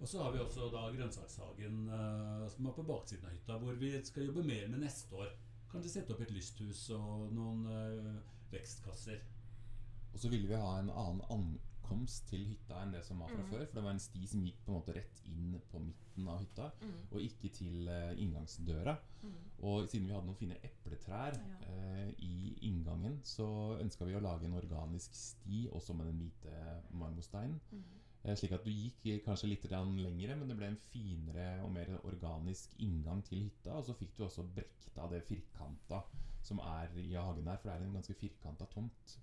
Og 0.00 0.08
så 0.08 0.22
har 0.22 0.32
vi 0.32 0.42
også 0.42 0.68
da 0.72 0.86
grønnsakshagen 0.94 1.88
eh, 1.88 2.44
som 2.52 2.66
er 2.66 2.76
på 2.76 2.86
baksiden 2.88 3.28
av 3.28 3.34
hytta, 3.34 3.58
hvor 3.62 3.80
vi 3.80 3.92
skal 4.04 4.28
jobbe 4.28 4.44
mer 4.48 4.68
med 4.72 4.84
neste 4.84 5.16
år. 5.16 5.32
Kanskje 5.70 5.92
sette 5.92 6.14
opp 6.14 6.22
et 6.24 6.32
lysthus 6.34 6.86
og 6.96 7.28
noen 7.36 7.66
eh, 7.70 8.14
vekstkasser. 8.52 9.20
Og 10.12 10.18
så 10.18 10.30
ville 10.32 10.48
vi 10.50 10.58
ha 10.58 10.78
en 10.80 10.90
annen 10.90 11.58
ankomst 11.90 12.28
til 12.30 12.44
hytta 12.46 12.82
enn 12.82 12.92
det 12.94 13.04
som 13.04 13.18
var 13.20 13.28
fra 13.28 13.42
Mm. 13.42 13.50
før. 13.50 13.66
For 13.66 13.74
det 13.74 13.84
var 13.84 13.90
en 13.90 13.98
sti 13.98 14.26
som 14.26 14.42
gikk 14.44 14.64
på 14.64 14.72
en 14.72 14.80
måte 14.80 14.94
rett 14.94 15.20
inn 15.26 15.60
på 15.70 15.78
midten 15.80 16.28
av 16.28 16.38
hytta, 16.40 16.70
Mm. 16.80 17.06
og 17.12 17.20
ikke 17.20 17.50
til 17.52 17.88
uh, 17.88 18.12
inngangsdøra. 18.16 18.96
Mm. 19.22 19.34
Og 19.62 19.88
siden 19.88 20.06
vi 20.06 20.12
hadde 20.14 20.26
noen 20.26 20.36
fine 20.36 20.56
epletrær 20.62 21.34
Ja. 21.34 22.06
uh, 22.06 22.12
i 22.18 22.58
inngangen, 22.62 23.20
så 23.24 23.78
ønska 23.80 24.04
vi 24.06 24.14
å 24.14 24.20
lage 24.22 24.44
en 24.46 24.54
organisk 24.54 25.14
sti 25.14 25.68
også 25.72 25.94
med 25.94 26.06
den 26.06 26.18
hvite 26.18 26.82
marmorsteinen. 26.92 27.60
Eh, 28.22 28.34
slik 28.36 28.52
at 28.52 28.64
du 28.64 28.70
gikk 28.70 29.24
kanskje 29.24 29.48
litt 29.48 29.64
lengre, 29.70 30.36
men 30.36 30.48
det 30.48 30.56
ble 30.56 30.66
en 30.66 30.76
finere 30.76 31.62
og 31.64 31.72
mer 31.72 31.98
organisk 32.04 32.68
inngang 32.78 33.22
til 33.24 33.38
hytta. 33.48 33.72
Og 33.72 33.84
så 33.86 33.94
fikk 33.96 34.14
du 34.16 34.24
også 34.24 34.42
brekt 34.54 34.98
av 34.98 35.10
det 35.10 35.22
firkanta 35.24 36.02
som 36.42 36.58
er 36.58 36.88
i 36.96 37.14
hagen 37.14 37.46
her, 37.46 37.56
for 37.56 37.70
det 37.70 37.80
er 37.80 37.84
en 37.86 37.94
ganske 37.94 38.14
firkanta 38.14 38.66
tomt. 38.66 39.18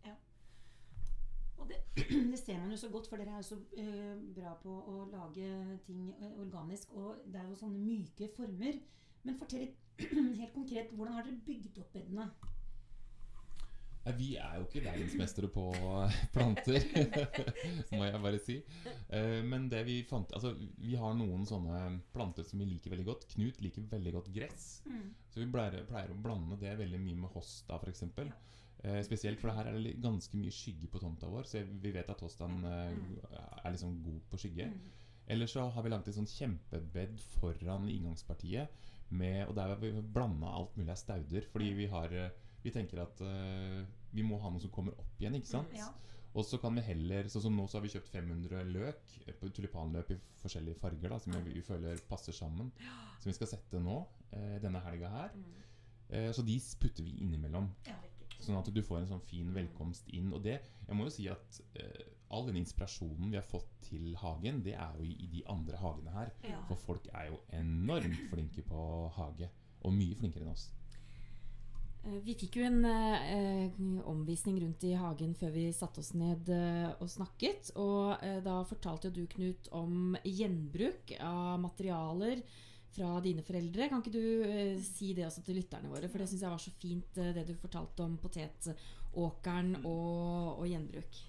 Og 1.58 1.70
det, 1.70 1.80
det 2.32 2.40
ser 2.40 2.60
man 2.62 2.72
jo 2.72 2.78
så 2.78 2.90
godt, 2.94 3.08
for 3.10 3.18
dere 3.22 3.34
er 3.38 3.42
jo 3.42 3.50
så 3.50 3.58
eh, 3.82 4.14
bra 4.38 4.54
på 4.62 4.70
å 4.70 5.08
lage 5.12 5.48
ting 5.88 6.12
eh, 6.20 6.36
organisk. 6.42 6.94
Og 6.98 7.24
det 7.26 7.42
er 7.42 7.50
jo 7.50 7.58
sånne 7.60 7.82
myke 7.82 8.30
former. 8.36 8.78
Men 9.26 9.40
fortell 9.40 9.72
helt 10.42 10.54
konkret, 10.54 10.94
hvordan 10.94 11.18
har 11.18 11.26
dere 11.28 11.42
bygd 11.48 11.82
opp 11.82 11.96
bedene? 11.98 12.30
Nei, 14.08 14.14
Vi 14.16 14.28
er 14.40 14.54
jo 14.60 14.68
ikke 14.68 14.84
verdensmestere 14.86 15.50
på 15.52 15.66
planter, 16.36 16.86
må 17.98 18.06
jeg 18.06 18.22
bare 18.24 18.40
si. 18.44 18.60
Eh, 19.10 19.42
Men 19.44 19.68
det 19.74 19.82
vi 19.90 19.98
fant 20.08 20.32
Altså, 20.38 20.54
vi 20.80 20.94
har 21.00 21.18
noen 21.18 21.44
sånne 21.50 21.82
planter 22.16 22.46
som 22.48 22.62
vi 22.62 22.70
liker 22.70 22.94
veldig 22.94 23.08
godt. 23.10 23.28
Knut 23.34 23.60
liker 23.66 23.90
veldig 23.92 24.14
godt 24.20 24.32
gress. 24.36 24.70
Så 25.34 25.42
vi 25.42 25.50
pleier, 25.52 25.82
pleier 25.90 26.14
å 26.14 26.22
blande 26.22 26.60
det 26.62 26.78
veldig 26.80 27.02
mye 27.04 27.26
med 27.26 27.34
hosta, 27.36 27.82
f.eks. 27.82 28.06
Eh, 28.86 29.00
spesielt 29.06 29.42
for 29.42 29.54
her 29.58 29.72
er 29.72 29.78
det 29.82 29.96
ganske 30.04 30.38
mye 30.38 30.54
skygge 30.54 30.90
på 30.92 31.02
tomta 31.02 31.30
vår, 31.32 31.48
så 31.50 31.64
vi 31.66 31.92
vet 31.96 32.10
at 32.14 32.20
Tostan 32.22 32.60
eh, 32.70 32.92
er 33.64 33.74
liksom 33.74 33.96
god 34.06 34.20
på 34.32 34.40
skygge. 34.44 34.70
Eller 35.28 35.50
så 35.50 35.66
har 35.74 35.84
vi 35.84 35.92
laget 35.92 36.12
et 36.12 36.18
sånn 36.20 36.30
kjempebed 36.30 37.18
foran 37.38 37.90
inngangspartiet, 37.92 38.86
med, 39.10 39.46
og 39.48 39.56
der 39.56 39.72
har 39.72 39.80
vi 39.80 39.94
blanda 40.02 40.52
alt 40.52 40.76
mulig 40.76 40.92
av 40.92 41.00
stauder. 41.00 41.46
Fordi 41.52 41.72
vi 41.78 41.88
har 41.92 42.12
eh, 42.12 42.44
Vi 42.66 42.72
tenker 42.74 43.00
at 43.00 43.22
uh, 43.24 43.84
vi 44.12 44.24
må 44.26 44.40
ha 44.42 44.50
noe 44.52 44.60
som 44.60 44.72
kommer 44.74 44.92
opp 45.00 45.22
igjen, 45.22 45.38
ikke 45.38 45.48
sant? 45.48 45.76
Ja. 45.78 45.86
Og 46.34 46.44
så 46.44 46.58
kan 46.60 46.76
vi 46.76 46.82
heller 46.84 47.30
Sånn 47.32 47.46
som 47.46 47.56
nå 47.56 47.68
så 47.70 47.78
har 47.78 47.86
vi 47.86 47.92
kjøpt 47.94 48.10
500 48.12 48.66
løk 48.74 49.14
tulipanløp 49.56 50.12
i 50.12 50.18
forskjellige 50.42 50.82
farger, 50.82 51.14
da, 51.14 51.20
som 51.22 51.38
vi, 51.38 51.54
vi 51.54 51.64
føler 51.64 52.02
passer 52.10 52.36
sammen. 52.36 52.74
Som 53.22 53.30
vi 53.30 53.38
skal 53.38 53.54
sette 53.54 53.80
nå, 53.80 54.02
uh, 54.34 54.58
denne 54.66 54.84
helga 54.84 55.14
her. 55.14 55.40
Eh, 56.10 56.32
så 56.32 56.42
de 56.42 56.60
putter 56.82 57.04
vi 57.04 57.18
innimellom. 57.24 57.70
Sånn 58.40 58.60
at 58.60 58.70
du 58.70 58.82
får 58.86 59.02
en 59.02 59.10
sånn 59.16 59.26
fin 59.28 59.50
velkomst 59.56 60.10
inn. 60.14 60.30
Og 60.36 60.44
det, 60.46 60.60
jeg 60.86 60.98
må 60.98 61.08
jo 61.08 61.14
si 61.16 61.28
at 61.32 61.62
uh, 61.80 62.06
all 62.34 62.48
den 62.48 62.60
inspirasjonen 62.62 63.32
vi 63.32 63.40
har 63.40 63.46
fått 63.46 63.70
til 63.88 64.16
hagen, 64.20 64.62
det 64.66 64.76
er 64.78 64.98
jo 65.00 65.06
i, 65.08 65.30
de 65.32 65.44
andre 65.52 65.80
hagene 65.82 66.16
her. 66.16 66.34
Ja. 66.48 66.60
For 66.70 66.80
folk 66.90 67.08
er 67.14 67.32
jo 67.32 67.40
enormt 67.56 68.28
flinke 68.32 68.66
på 68.68 68.82
hage. 69.18 69.50
Og 69.86 69.94
mye 69.96 70.18
flinkere 70.20 70.44
enn 70.44 70.52
oss. 70.52 70.68
Eh, 72.04 72.20
Vi 72.26 72.36
fikk 72.40 72.58
jo 72.60 72.66
en 72.68 72.86
eh, 72.90 73.82
omvisning 74.10 74.60
rundt 74.64 74.84
i 74.88 74.96
hagen 74.98 75.36
før 75.38 75.54
vi 75.54 75.68
satte 75.76 76.02
oss 76.04 76.14
ned 76.18 76.50
eh, 76.54 76.90
og 76.98 77.10
snakket. 77.12 77.72
Og 77.80 78.18
eh, 78.22 78.40
da 78.46 78.60
fortalte 78.68 79.12
jo 79.12 79.22
du, 79.22 79.28
Knut, 79.32 79.70
om 79.72 80.18
gjenbruk 80.26 81.14
av 81.22 81.60
materialer 81.64 82.44
fra 82.96 83.18
dine 83.24 83.44
foreldre. 83.46 83.90
Kan 83.90 84.04
ikke 84.04 84.16
du 84.16 84.46
eh, 84.48 84.78
si 84.84 85.14
det 85.18 85.28
også 85.28 85.44
til 85.46 85.60
lytterne 85.60 85.92
våre? 85.92 86.10
For 86.12 86.22
det 86.22 86.30
syns 86.32 86.46
jeg 86.46 86.54
var 86.54 86.64
så 86.64 86.74
fint, 86.82 87.20
eh, 87.22 87.34
det 87.36 87.48
du 87.50 87.56
fortalte 87.60 88.06
om 88.06 88.18
potetåkeren 88.22 89.76
og, 89.84 90.62
og 90.62 90.66
gjenbruk. 90.70 91.20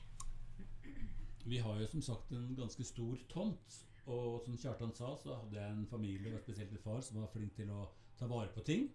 Vi 1.48 1.60
har 1.64 1.80
jo 1.80 1.88
som 1.88 2.04
sagt 2.04 2.32
en 2.36 2.54
ganske 2.56 2.84
stor 2.84 3.20
tomt. 3.32 3.82
Og 4.08 4.40
som 4.44 4.56
Kjartan 4.56 4.94
sa, 4.96 5.12
så 5.20 5.34
hadde 5.36 5.58
jeg 5.58 5.74
en 5.74 5.88
familie, 5.88 6.32
og 6.32 6.40
spesielt 6.40 6.72
en 6.72 6.80
far, 6.80 7.02
som 7.04 7.20
var 7.20 7.28
flink 7.32 7.52
til 7.58 7.68
å 7.72 7.84
ta 8.16 8.28
vare 8.30 8.48
på 8.54 8.64
ting. 8.64 8.88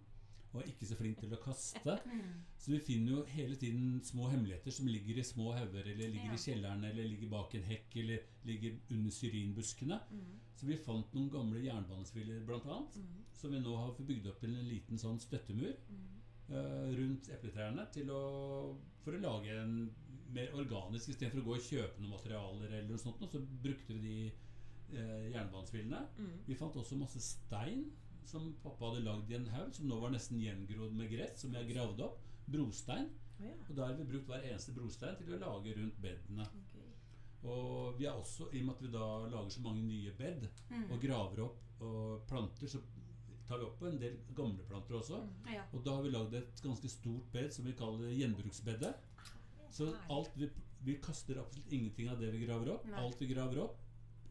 Og 0.54 0.66
ikke 0.70 0.88
så 0.90 0.98
flink 0.98 1.20
til 1.22 1.34
å 1.34 1.42
kaste. 1.42 1.96
Så 2.64 2.72
vi 2.72 2.80
finner 2.80 3.12
jo 3.12 3.22
hele 3.28 3.58
tiden 3.60 3.98
små 4.06 4.30
hemmeligheter 4.32 4.72
som 4.72 4.88
ligger 4.88 5.18
i 5.20 5.26
små 5.28 5.50
hauger, 5.52 5.90
eller 5.92 6.12
ligger 6.14 6.32
i 6.32 6.40
kjelleren, 6.40 6.86
eller 6.88 7.10
ligger 7.10 7.32
bak 7.34 7.56
en 7.58 7.66
hekk, 7.68 7.98
eller 8.00 8.22
ligger 8.48 8.78
under 8.96 9.12
syrinbuskene. 9.12 9.98
Så 10.54 10.68
vi 10.70 10.78
fant 10.78 11.14
noen 11.16 11.30
gamle 11.34 11.60
jernbanesviller, 11.64 12.44
blant 12.48 12.66
annet, 12.66 12.98
som 13.34 13.52
vi 13.52 13.60
nå 13.60 13.76
har 13.76 13.96
bygd 13.98 14.28
opp 14.30 14.40
til 14.40 14.54
en 14.56 14.70
liten 14.70 15.00
sånn 15.02 15.20
støttemur 15.20 15.74
eh, 15.74 16.90
rundt 17.00 17.30
epletrærne 17.34 17.88
til 17.92 18.12
å, 18.14 18.22
for 19.04 19.18
å 19.18 19.24
lage 19.24 19.56
en 19.64 19.76
mer 20.34 20.54
organisk 20.58 21.10
Istedenfor 21.14 21.42
å 21.42 21.46
gå 21.46 21.56
og 21.58 21.66
kjøpe 21.68 22.02
noen 22.02 22.14
materialer, 22.16 22.70
eller 22.70 22.88
noe 22.90 23.02
sånt, 23.02 23.22
så 23.30 23.42
brukte 23.64 23.94
vi 23.94 24.00
de 24.06 24.16
eh, 24.98 25.28
jernbanesvillene. 25.34 26.00
Vi 26.48 26.56
fant 26.58 26.76
også 26.80 26.98
masse 26.98 27.20
stein 27.22 27.84
som 28.26 28.54
pappa 28.64 28.88
hadde 28.92 29.04
lagd 29.04 29.30
i 29.32 29.36
en 29.36 29.50
haug, 29.52 29.74
som 29.76 29.88
nå 29.90 29.98
var 30.00 30.14
nesten 30.14 30.40
gjengrodd 30.40 30.94
med 30.96 31.10
gress, 31.12 31.42
som 31.42 31.52
vi 31.52 31.60
har 31.60 31.68
gravd 31.70 32.00
opp. 32.06 32.22
Brostein. 32.46 33.10
Og 33.70 33.76
da 33.76 33.88
har 33.90 33.96
vi 33.98 34.06
brukt 34.08 34.28
hver 34.30 34.44
eneste 34.48 34.72
brostein 34.76 35.16
til 35.20 35.34
å 35.36 35.40
lage 35.42 35.74
rundt 35.78 35.98
bedene. 36.04 36.46
Og 37.44 37.98
vi 38.00 38.08
er 38.08 38.16
også, 38.16 38.48
i 38.54 38.62
og 38.62 38.70
med 38.70 38.76
at 38.78 38.84
vi 38.86 38.92
da 38.94 39.08
lager 39.28 39.50
så 39.52 39.62
mange 39.64 39.84
nye 39.84 40.12
bed 40.16 40.46
og 40.88 41.00
graver 41.04 41.44
opp 41.44 41.82
og 41.84 42.22
planter, 42.30 42.70
så 42.72 42.80
tar 43.48 43.60
vi 43.60 43.68
opp 43.68 43.82
en 43.88 43.98
del 44.00 44.20
gamle 44.38 44.64
planter 44.68 44.98
også. 45.00 45.20
Ja. 45.52 45.66
Og 45.76 45.84
da 45.86 45.98
har 45.98 46.06
vi 46.06 46.14
lagd 46.14 46.38
et 46.40 46.62
ganske 46.64 46.92
stort 46.92 47.28
bed 47.34 47.52
som 47.54 47.68
vi 47.68 47.76
kaller 47.78 48.14
gjenbruksbedet. 48.16 48.94
Så 49.74 49.90
alt 50.14 50.38
vi, 50.40 50.50
vi 50.86 50.96
kaster 51.04 51.42
absolutt 51.42 51.74
ingenting 51.74 52.12
av 52.14 52.22
det 52.22 52.32
vi 52.34 52.46
graver 52.46 52.76
opp. 52.78 52.88
Nei. 52.88 53.02
Alt 53.02 53.20
vi 53.22 53.30
graver 53.34 53.64
opp, 53.66 53.80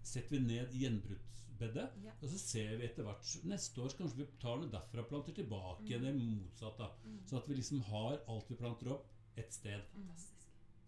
setter 0.03 0.39
vi 0.39 0.43
ned 0.47 0.73
i 0.73 0.85
gjenbruksbedet. 0.87 1.89
Ja. 2.07 2.15
Og 2.21 2.29
så 2.33 2.41
ser 2.41 2.77
vi 2.79 2.89
etter 2.89 3.07
hvert 3.07 3.47
Neste 3.49 3.83
år 3.85 3.97
kanskje 3.99 4.23
vi 4.23 4.29
tar 4.43 4.61
noe 4.61 4.73
derfra 4.73 5.05
og 5.05 5.11
planter 5.11 5.37
tilbake 5.37 5.89
igjen, 5.89 6.07
eller 6.09 6.23
motsatt. 6.23 6.79
da 6.81 7.19
Så 7.29 7.43
at 7.43 7.51
vi 7.51 7.59
liksom 7.59 7.83
har 7.91 8.23
alt 8.23 8.51
vi 8.51 8.61
planter 8.61 8.95
opp, 8.97 9.11
ett 9.37 9.53
sted. 9.53 9.85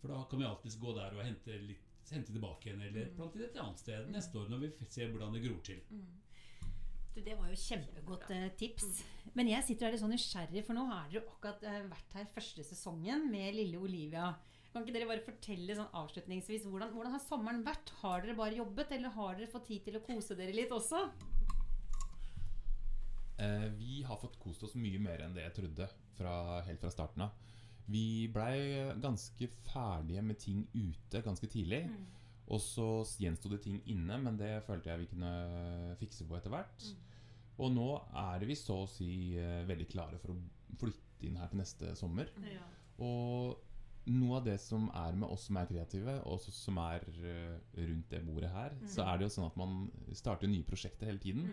For 0.00 0.12
da 0.12 0.25
kan 0.28 0.40
vi 0.40 0.49
alltids 0.49 0.81
gå 0.81 0.93
der 0.97 1.14
og 1.16 1.25
hente, 1.25 1.59
litt, 1.64 1.94
hente 2.12 2.34
tilbake 2.34 2.68
igjen, 2.68 2.82
eller 2.84 3.11
plante 3.16 3.40
det 3.40 3.49
et 3.49 3.61
annet 3.62 3.80
sted 3.80 4.11
neste 4.12 4.40
år 4.40 4.52
når 4.52 4.64
vi 4.64 4.70
ser 4.92 5.12
hvordan 5.12 5.37
det 5.37 5.44
gror 5.46 5.61
til. 5.64 5.80
Du, 7.14 7.20
det 7.23 7.37
var 7.38 7.46
jo 7.46 7.61
kjempegodt 7.62 8.32
eh, 8.34 8.49
tips. 8.58 9.04
Men 9.38 9.49
jeg 9.49 9.64
sitter 9.66 9.87
her 9.87 9.94
litt 9.94 10.02
sånn 10.02 10.12
nysgjerrig, 10.14 10.64
for 10.66 10.76
nå 10.76 10.82
har 10.90 11.06
dere 11.12 11.23
akkurat 11.23 11.62
eh, 11.70 11.84
vært 11.92 12.16
her 12.18 12.26
første 12.34 12.66
sesongen 12.66 13.28
med 13.30 13.54
lille 13.54 13.78
Olivia. 13.78 14.32
Kan 14.75 14.82
ikke 14.82 14.96
dere 14.96 15.06
bare 15.06 15.23
fortelle 15.23 15.76
sånn 15.78 15.92
avslutningsvis 15.94 16.66
hvordan, 16.66 16.90
hvordan 16.96 17.14
har 17.14 17.23
sommeren 17.23 17.62
vært? 17.66 17.94
Har 18.00 18.25
dere 18.25 18.34
bare 18.40 18.58
jobbet, 18.58 18.96
eller 18.96 19.14
har 19.14 19.38
dere 19.38 19.52
fått 19.52 19.68
tid 19.70 19.87
til 19.87 20.00
å 20.00 20.02
kose 20.02 20.34
dere 20.38 20.56
litt 20.56 20.75
også? 20.75 21.04
Eh, 23.38 23.68
vi 23.78 24.02
har 24.06 24.18
fått 24.18 24.40
kost 24.42 24.66
oss 24.66 24.75
mye 24.78 24.99
mer 25.02 25.23
enn 25.23 25.34
det 25.34 25.46
jeg 25.46 25.56
trodde 25.61 25.88
fra, 26.18 26.34
helt 26.66 26.82
fra 26.82 26.90
starten 26.90 27.28
av. 27.28 27.53
Vi 27.91 28.29
blei 28.33 28.93
ganske 29.03 29.49
ferdige 29.67 30.23
med 30.25 30.38
ting 30.41 30.64
ute 30.73 31.21
ganske 31.25 31.49
tidlig. 31.53 31.85
Og 32.53 32.61
så 32.61 32.87
gjensto 33.21 33.49
det 33.49 33.62
ting 33.64 33.81
inne, 33.88 34.19
men 34.21 34.37
det 34.37 34.62
følte 34.67 34.91
jeg 34.91 35.05
vi 35.05 35.11
kunne 35.14 35.33
fikse 36.00 36.26
på 36.29 36.37
etter 36.37 36.53
hvert. 36.53 36.89
Og 37.63 37.71
nå 37.73 37.89
er 38.19 38.45
vi 38.49 38.56
så 38.58 38.80
å 38.82 38.91
si 38.91 39.37
eh, 39.39 39.63
veldig 39.69 39.87
klare 39.93 40.19
for 40.19 40.35
å 40.35 40.41
flytte 40.80 41.28
inn 41.28 41.39
her 41.39 41.49
til 41.52 41.61
neste 41.63 41.93
sommer. 41.97 42.28
Ja. 42.50 42.65
Og 43.04 43.63
noe 44.13 44.41
av 44.41 44.45
det 44.45 44.58
som 44.61 44.91
er 44.93 45.15
med 45.17 45.30
oss 45.32 45.47
som 45.49 45.56
er 45.56 45.69
kreative, 45.71 46.19
og 46.28 46.43
som 46.43 46.80
er 46.82 47.06
eh, 47.25 47.54
rundt 47.78 48.11
det 48.13 48.25
bordet 48.26 48.50
her, 48.52 48.75
så 48.91 49.06
er 49.06 49.17
det 49.21 49.28
jo 49.28 49.35
sånn 49.39 49.49
at 49.49 49.56
man 49.61 49.78
starter 50.13 50.50
nye 50.50 50.67
prosjekter 50.69 51.08
hele 51.08 51.23
tiden. 51.23 51.47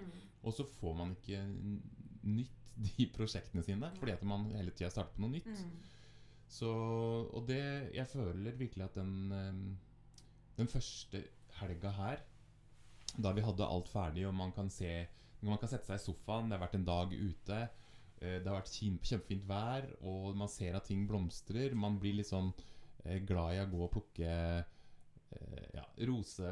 Og 0.44 0.58
så 0.58 0.66
får 0.66 0.98
man 0.98 1.14
ikke 1.16 1.44
nytt 2.28 2.58
de 2.82 3.06
prosjektene 3.14 3.62
sine, 3.64 3.92
fordi 4.00 4.16
at 4.16 4.24
man 4.26 4.50
hele 4.56 4.74
tida 4.74 4.90
starter 4.90 5.14
på 5.16 5.22
noe 5.24 5.38
nytt. 5.38 5.64
Så, 6.52 6.70
og 7.32 7.48
det 7.48 7.64
Jeg 7.96 8.08
føler 8.12 8.58
virkelig 8.60 8.84
at 8.86 8.98
den, 9.00 9.32
eh, 9.32 10.58
den 10.58 10.68
første 10.68 11.24
helga 11.62 11.92
her, 11.96 12.24
da 13.18 13.32
vi 13.36 13.44
hadde 13.44 13.68
alt 13.68 13.90
ferdig, 13.92 14.28
og 14.28 14.36
man 14.36 14.52
kan 14.52 14.70
se 14.70 15.08
Man 15.42 15.58
kan 15.58 15.72
sette 15.72 15.88
seg 15.88 15.98
i 15.98 16.04
sofaen, 16.04 16.50
det 16.50 16.58
har 16.58 16.68
vært 16.68 16.76
en 16.78 16.86
dag 16.86 17.14
ute, 17.14 17.56
eh, 18.22 18.38
det 18.38 18.46
har 18.46 18.60
vært 18.60 18.76
kjempefint 18.76 19.48
vær, 19.50 19.88
og 20.06 20.36
man 20.38 20.52
ser 20.52 20.76
at 20.78 20.86
ting 20.86 21.08
blomstrer. 21.10 21.74
Man 21.74 21.98
blir 21.98 22.20
litt 22.20 22.30
sånn 22.30 22.52
eh, 23.06 23.18
glad 23.26 23.56
i 23.56 23.64
å 23.64 23.72
gå 23.72 23.82
og 23.88 23.92
plukke 23.96 24.36
ja, 25.74 25.86
rose, 26.06 26.52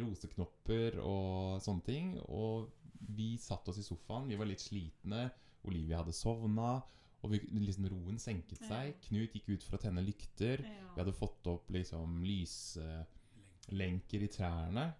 roseknopper 0.00 0.96
og 1.02 1.60
sånne 1.60 1.84
ting. 1.84 2.14
Og 2.30 2.70
vi 3.18 3.34
satt 3.36 3.68
oss 3.68 3.82
i 3.82 3.84
sofaen, 3.84 4.30
vi 4.30 4.38
var 4.40 4.48
litt 4.48 4.64
slitne. 4.64 5.26
Olivia 5.68 6.00
hadde 6.00 6.16
sovna. 6.16 6.78
Og 7.24 7.32
vi, 7.32 7.38
liksom 7.58 7.88
roen 7.90 8.18
senket 8.20 8.60
seg. 8.68 8.92
Knut 9.08 9.32
gikk 9.34 9.48
ut 9.54 9.62
for 9.64 9.78
å 9.78 9.82
tenne 9.82 10.02
lykter. 10.04 10.60
Vi 10.94 11.00
hadde 11.00 11.12
fått 11.16 11.46
opp 11.50 11.70
liksom 11.70 12.20
lyslenker 12.22 14.22
i 14.22 14.28
trærne. 14.28 14.92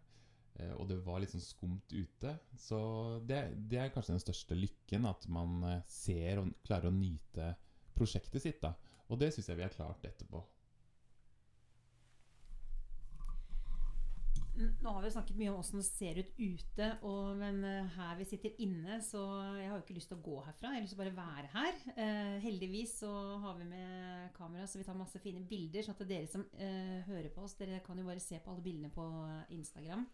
eh, 0.59 0.72
Og 0.72 0.88
det 0.88 0.96
var 1.05 1.20
litt 1.20 1.31
sånn 1.31 1.40
skumt 1.44 1.92
ute. 1.92 2.38
Så 2.57 3.20
det, 3.26 3.52
det 3.68 3.79
er 3.79 3.92
kanskje 3.94 4.16
den 4.16 4.24
største 4.24 4.57
lykken. 4.59 5.07
At 5.07 5.29
man 5.29 5.62
eh, 5.64 5.83
ser 5.87 6.38
og 6.42 6.50
klarer 6.64 6.88
å 6.90 6.96
nyte 6.96 7.55
prosjektet 7.94 8.42
sitt. 8.42 8.61
da 8.62 8.74
Og 9.09 9.20
det 9.20 9.33
syns 9.35 9.46
jeg 9.48 9.57
vi 9.61 9.62
har 9.62 9.70
klart 9.76 10.02
etterpå. 10.05 10.42
Nå 14.84 14.92
har 14.92 15.02
vi 15.02 15.10
snakket 15.10 15.38
mye 15.40 15.50
om 15.50 15.60
åssen 15.60 15.80
det 15.80 15.86
ser 15.88 16.20
ut 16.20 16.32
ute, 16.36 16.88
og, 17.08 17.32
men 17.40 17.62
eh, 17.66 17.96
her 17.96 18.18
vi 18.20 18.26
sitter 18.28 18.60
inne, 18.62 19.00
så 19.02 19.22
jeg 19.56 19.70
har 19.70 19.78
jo 19.78 19.84
ikke 19.84 19.96
lyst 19.96 20.12
til 20.12 20.18
å 20.18 20.24
gå 20.26 20.36
herfra. 20.44 20.70
Jeg 20.70 20.78
har 20.78 20.84
lyst 20.84 20.94
til 20.94 21.00
å 21.00 21.04
bare 21.04 21.16
være 21.16 21.50
her. 21.54 21.80
Eh, 21.96 22.36
heldigvis 22.44 22.94
så 23.00 23.10
har 23.42 23.58
vi 23.58 23.66
med 23.70 24.30
kamera, 24.36 24.68
så 24.68 24.78
vi 24.80 24.86
tar 24.86 24.98
masse 24.98 25.20
fine 25.22 25.42
bilder. 25.48 25.82
sånn 25.86 25.96
at 25.96 26.06
dere 26.06 26.30
som 26.30 26.46
eh, 26.54 27.00
hører 27.08 27.32
på 27.34 27.46
oss, 27.48 27.56
dere 27.58 27.82
kan 27.86 27.98
jo 27.98 28.06
bare 28.06 28.22
se 28.22 28.38
på 28.38 28.52
alle 28.52 28.64
bildene 28.64 28.92
på 28.94 29.08
Instagram. 29.56 30.06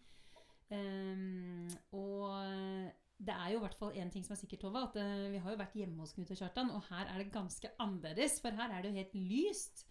Ehm, 0.73 1.69
og 1.93 2.93
det 3.23 3.33
er 3.33 3.53
jo 3.53 3.59
i 3.59 3.63
hvert 3.63 3.79
fall 3.79 3.97
én 3.99 4.11
ting 4.11 4.25
som 4.25 4.35
er 4.35 4.41
sikkert, 4.41 4.65
Tove, 4.65 4.83
at 4.87 4.97
eh, 4.99 5.31
vi 5.33 5.41
har 5.43 5.53
jo 5.53 5.59
vært 5.59 5.77
hjemme 5.77 6.03
hos 6.03 6.13
Knut 6.15 6.31
og 6.33 6.39
Kjartan, 6.39 6.71
og 6.75 6.87
her 6.89 7.07
er 7.07 7.21
det 7.21 7.33
ganske 7.33 7.71
annerledes, 7.83 8.39
for 8.43 8.55
her 8.57 8.73
er 8.73 8.83
det 8.83 8.91
jo 8.91 8.99
helt 8.99 9.15
lyst. 9.15 9.85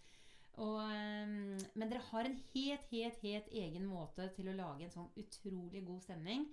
Og, 0.61 0.77
ehm, 0.85 1.57
men 1.73 1.89
dere 1.89 2.03
har 2.11 2.27
en 2.29 2.37
helt, 2.53 2.85
helt, 2.91 3.23
helt 3.23 3.47
egen 3.49 3.87
måte 3.89 4.27
til 4.35 4.51
å 4.51 4.57
lage 4.57 4.85
en 4.85 4.93
sånn 4.93 5.09
utrolig 5.17 5.81
god 5.87 6.03
stemning. 6.05 6.45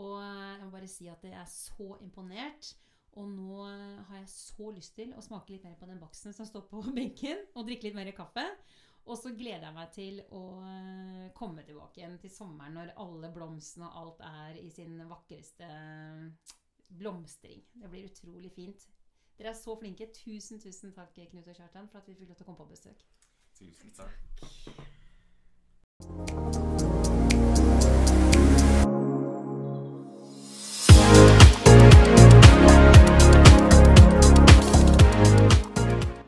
Og 0.00 0.16
eh, 0.22 0.54
jeg 0.54 0.64
må 0.64 0.70
bare 0.72 0.90
si 0.90 1.10
at 1.12 1.26
jeg 1.26 1.36
er 1.36 1.50
så 1.50 1.90
imponert. 2.00 2.72
Og 3.14 3.28
nå 3.30 3.60
har 3.62 4.16
jeg 4.18 4.30
så 4.32 4.72
lyst 4.74 4.96
til 4.96 5.12
å 5.14 5.22
smake 5.22 5.54
litt 5.54 5.66
mer 5.66 5.76
på 5.78 5.86
den 5.86 6.00
baksten 6.02 6.34
som 6.34 6.48
står 6.48 6.64
på 6.70 6.80
benken, 6.96 7.44
og 7.54 7.68
drikke 7.68 7.90
litt 7.90 7.98
mer 7.98 8.10
kaffe. 8.16 8.46
Og 9.04 9.18
så 9.20 9.34
gleder 9.36 9.66
jeg 9.68 9.76
meg 9.76 9.92
til 9.92 10.20
å 10.32 10.44
eh, 10.64 11.28
komme 11.36 11.62
tilbake 11.68 12.00
igjen 12.00 12.16
til 12.22 12.32
sommeren 12.32 12.78
når 12.78 12.94
alle 13.04 13.28
blomstene 13.34 13.90
og 13.90 13.98
alt 14.00 14.22
er 14.30 14.60
i 14.62 14.70
sin 14.72 14.96
vakreste 15.10 15.68
eh, 15.68 16.54
blomstring. 16.88 17.60
Det 17.76 17.92
blir 17.92 18.08
utrolig 18.08 18.54
fint. 18.56 18.88
Dere 19.36 19.52
er 19.52 19.58
så 19.58 19.76
flinke. 19.76 20.08
Tusen, 20.16 20.62
tusen 20.62 20.94
takk, 20.96 21.12
Knut 21.30 21.50
og 21.50 21.58
Kjartan, 21.58 21.90
for 21.92 22.00
at 22.00 22.08
vi 22.08 22.16
fikk 22.16 22.32
lov 22.32 22.40
til 22.40 22.46
å 22.46 22.48
komme 22.48 22.62
på 22.62 22.70
besøk. 22.72 23.04
See 23.56 23.66
you 23.66 23.72
next. 26.00 26.63